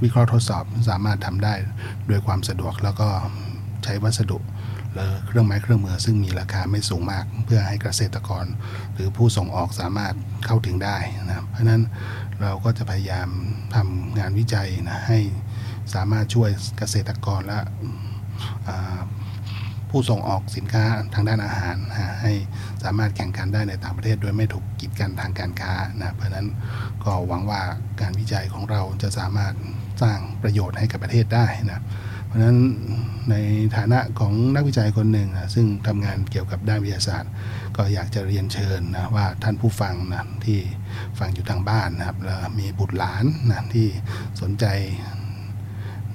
[0.03, 1.55] วิเคราะห์ทดสอบสามารถทำได้
[2.11, 3.09] ด้วยความสะดวกแล้วก็
[3.85, 4.39] ใช้วัสดุ
[5.27, 8.45] เครื่องไม้เครื่องมือซึ่งมีราคาไม่สูงมาก เพื่อให้เกษตรกร
[8.95, 10.15] หรือผู้ส่งออกสามารถ
[10.47, 10.97] เข้าถึงได้
[11.29, 11.83] นะเพราะฉะนั้น
[12.41, 13.29] เราก็จะพยายาม
[13.75, 15.19] ทำงานวิจัยนะให้
[15.95, 17.59] สามารถช่วยเกษตรกรและ
[19.91, 20.85] ผู้ส่งออกสินค้า
[21.15, 22.33] ทางด้านอาหารนะให้
[22.83, 25.73] สามารถแข่งขันได้ในต่างประเทศ โดยไม่ถูกกีดกันทางการค้า
[26.03, 26.47] นะเพราะนั้น
[27.05, 27.63] ก็หวังว่า
[28.01, 29.55] การวิจัยของเราจะสามารถ
[30.03, 31.81] สร้างประโยชน์ให้กับประเทศได้นะ
[32.31, 32.61] เพราะฉะนั้น
[33.31, 33.37] ใน
[33.77, 37.31] ฐานะของนักวิจัยคนหนึ่งนะซึ่งทำงานเกี่ยวกับด้านวิทยาศาสตร์
[37.77, 40.59] ก็อยากจะเรียนเชิญนะว่าท่านผู้ฟังนะที่
[41.19, 43.87] ฟังอยู่ทางบ้านนะครับแล้วมีบุตรหลานนะที่
[44.41, 44.65] สนใจ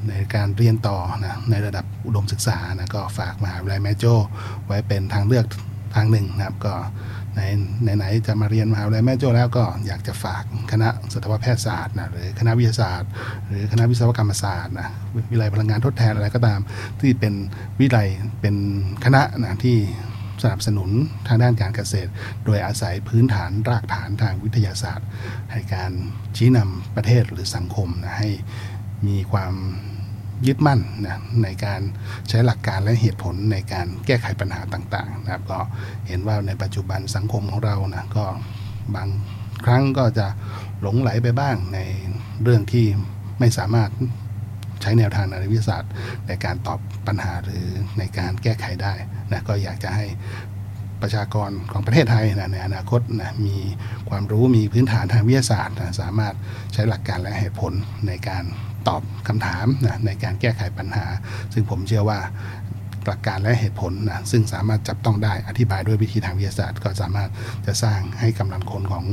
[0.08, 4.16] ในการเรียนต่อนะในระดับอุดมศึกษานะก็ฝากมหาวิทยาลัยแมโจ้
[4.66, 5.46] ไว้เป็นทางเลือก
[5.96, 6.74] ทางหนึ่งนะครับก็
[7.86, 13.10] ในไหนจะมาเรียนมหาวิทยาลัยแม่โจ้แล้วก็อยากจะฝากคณะสัตวแพทยศาสตร์นะหรือคณะวิทยาศาสตร์
[13.48, 16.60] หรือคณะวิศวกรรมศาสตร์นะวิทยาลัยพลังงานทดแทนอะไรก็ตาม
[17.00, 17.34] ที่เป็น
[17.80, 18.08] วิทยาลัย
[18.42, 18.56] เป็น
[19.06, 19.78] คณะนะที่
[20.44, 20.90] สนับสนุน
[21.28, 22.10] ทางด้านการเกษตร
[22.46, 25.08] โดยอาศัยพื้นฐานรากฐานทางวิทยาศาสตร์
[25.52, 25.92] ให้การ
[26.36, 28.30] ชี้นำประเทศหรือสังคมนะให้
[29.08, 29.54] มีความ
[30.48, 31.82] ยึดมั่นนะในการ
[32.30, 35.60] ใช้หลักการและเหตุผลในการแก้ไขปัญหาต่างๆนะครับก็
[36.08, 38.26] เห็นว่าในปัจจุบันสังคมของเรานะก็
[38.96, 39.10] บาง
[39.66, 40.28] ครั้งก็จะ
[40.82, 41.80] หลงไหลไปบ้างใน
[42.44, 42.86] เรื่องที่
[43.40, 43.90] ไม่สามารถ
[44.82, 45.92] ใช้แนวทางในวิทยาศาสตร์
[46.28, 47.66] ในการตอบปัญหาหรือ
[47.98, 48.94] ในการแก้ไขได้
[49.32, 50.06] นะก็อยากจะให้
[51.02, 53.58] ประชากรของประเทศไทยนะในอนาคตนะมี
[54.10, 56.36] ความรู้มีพื้นฐานทางวิทยาศาสตร์นะสามารถ
[56.74, 57.74] ใช้หลักการและเหตุผล
[58.08, 58.44] ในการ
[58.88, 61.06] ตอบคำถามนะในการแก้ไขปัญหา
[61.54, 62.20] ซึ่งผมเชื่อว่า
[63.06, 67.30] หลักการและเหตุผลนะซึ่งสามารถจับต้องได้อธิบายด้วยวิธีทางวิทยาศาสตร์ ก็สามารถ
[67.66, 69.04] จะสร้างให้กำลังคนของ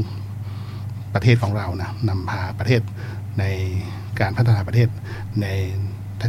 [1.14, 2.80] ประเทศของเรานะนำพาประเทศ
[3.38, 3.44] ใน
[4.20, 4.88] การพัฒนาประเทศ
[5.42, 5.46] ใน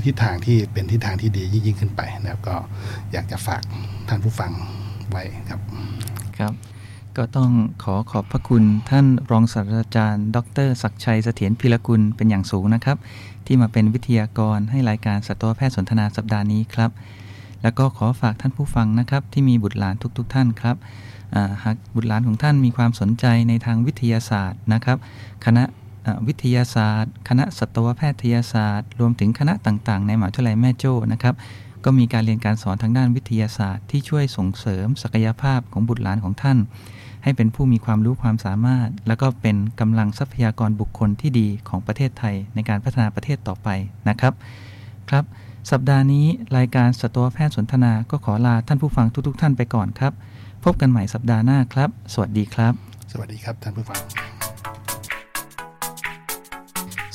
[0.08, 2.56] ทิศทางที่เป็นทิศทางที่ดียิ่งขึ้นไปนะครับก็
[3.12, 3.62] อยากจะฝาก
[4.10, 4.52] ท่านผู้ฟัง
[5.10, 5.60] ไว้ครับ
[6.38, 6.54] ครับ
[7.18, 7.52] ก็ต้อง
[7.84, 12.98] ขอขอบพระคุณท่านรองศาสตราจารย์ ดรศักชัยเสถียรพิรกุลเป็นอย่างสูงนะครับ
[13.48, 16.91] ที่มาเป็นวิทยากรให้รายการสัตวแพทย์สนทนาสัปดาห์นี้ครับ
[17.64, 20.76] แล้วก็ขอฝากท่านผู้ฟังนะครับ ที่มีบุตรหลานทุกๆทท่านครับ
[21.64, 24.98] หากบุตรหลานของท่านมีความสนใจในทางวิทยาศาสตร์นะครับ
[25.46, 25.64] คณะ
[26.28, 31.36] วิทยาศาสตร์ คณะสัตวแพทยศาสตร์ รวมถึงคณะต่างๆ ในมหาวิทยาลัยแม่โจ้นะครับ
[31.86, 36.58] ก็มีการเรียนการสอนทางด้านวิทยาศาสตร์ ที่ช่วยส่งเสริมศักยภาพของบุตรหลานของท่าน
[37.24, 43.69] ให้เป็นผู้มีความรู้ความสามารถ แล้วก็เป็นกำลังทรัพยากรบุคคลที่ดีของประเทศไทยในการพัฒนาประเทศต่อไป
[44.09, 44.34] นะครับ
[45.09, 45.24] ครับ
[45.71, 46.26] สัปดาห์นี้
[46.57, 50.13] รายการสัตวแพทย์สนทนาก็ขอลาท่านผู้ฟังทุกๆท่านไปก่อนครับ
[50.63, 52.74] พบกันใหม่สัปดาห์หน้าครับ สวัสดีครับ
[53.11, 54.01] สวัสดีครับท่านผู้ฟัง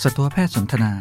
[0.03, 0.93] สัตวแพทย์สนทนา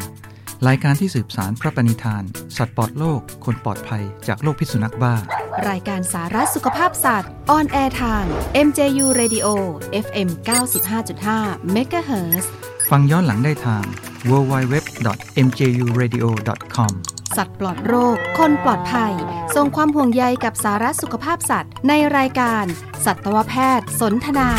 [0.65, 2.23] รายการที่สืบสารพระปณิธาน
[2.57, 5.13] สัตว์ปลอดโลก คนปลอดภัยจากโรคพิษสุนัขบ้า
[5.69, 8.23] รายการสาระสุขภาพสัตว์ออนแอร์ทาง
[8.67, 9.47] MJU Radio
[10.05, 10.29] FM
[10.97, 12.45] 95.5 MHz
[12.89, 13.83] ฟังย้อนหลังได้ทาง
[14.29, 16.91] www.mjuradio.com
[17.37, 19.13] สัตว์ปลอดโรค คนปลอดภัย
[19.55, 22.65] ส่งความห่วงใยกับสาระสุขภาพสัตว์ในรายการ
[23.05, 24.49] สัตวแพทย์สนทนา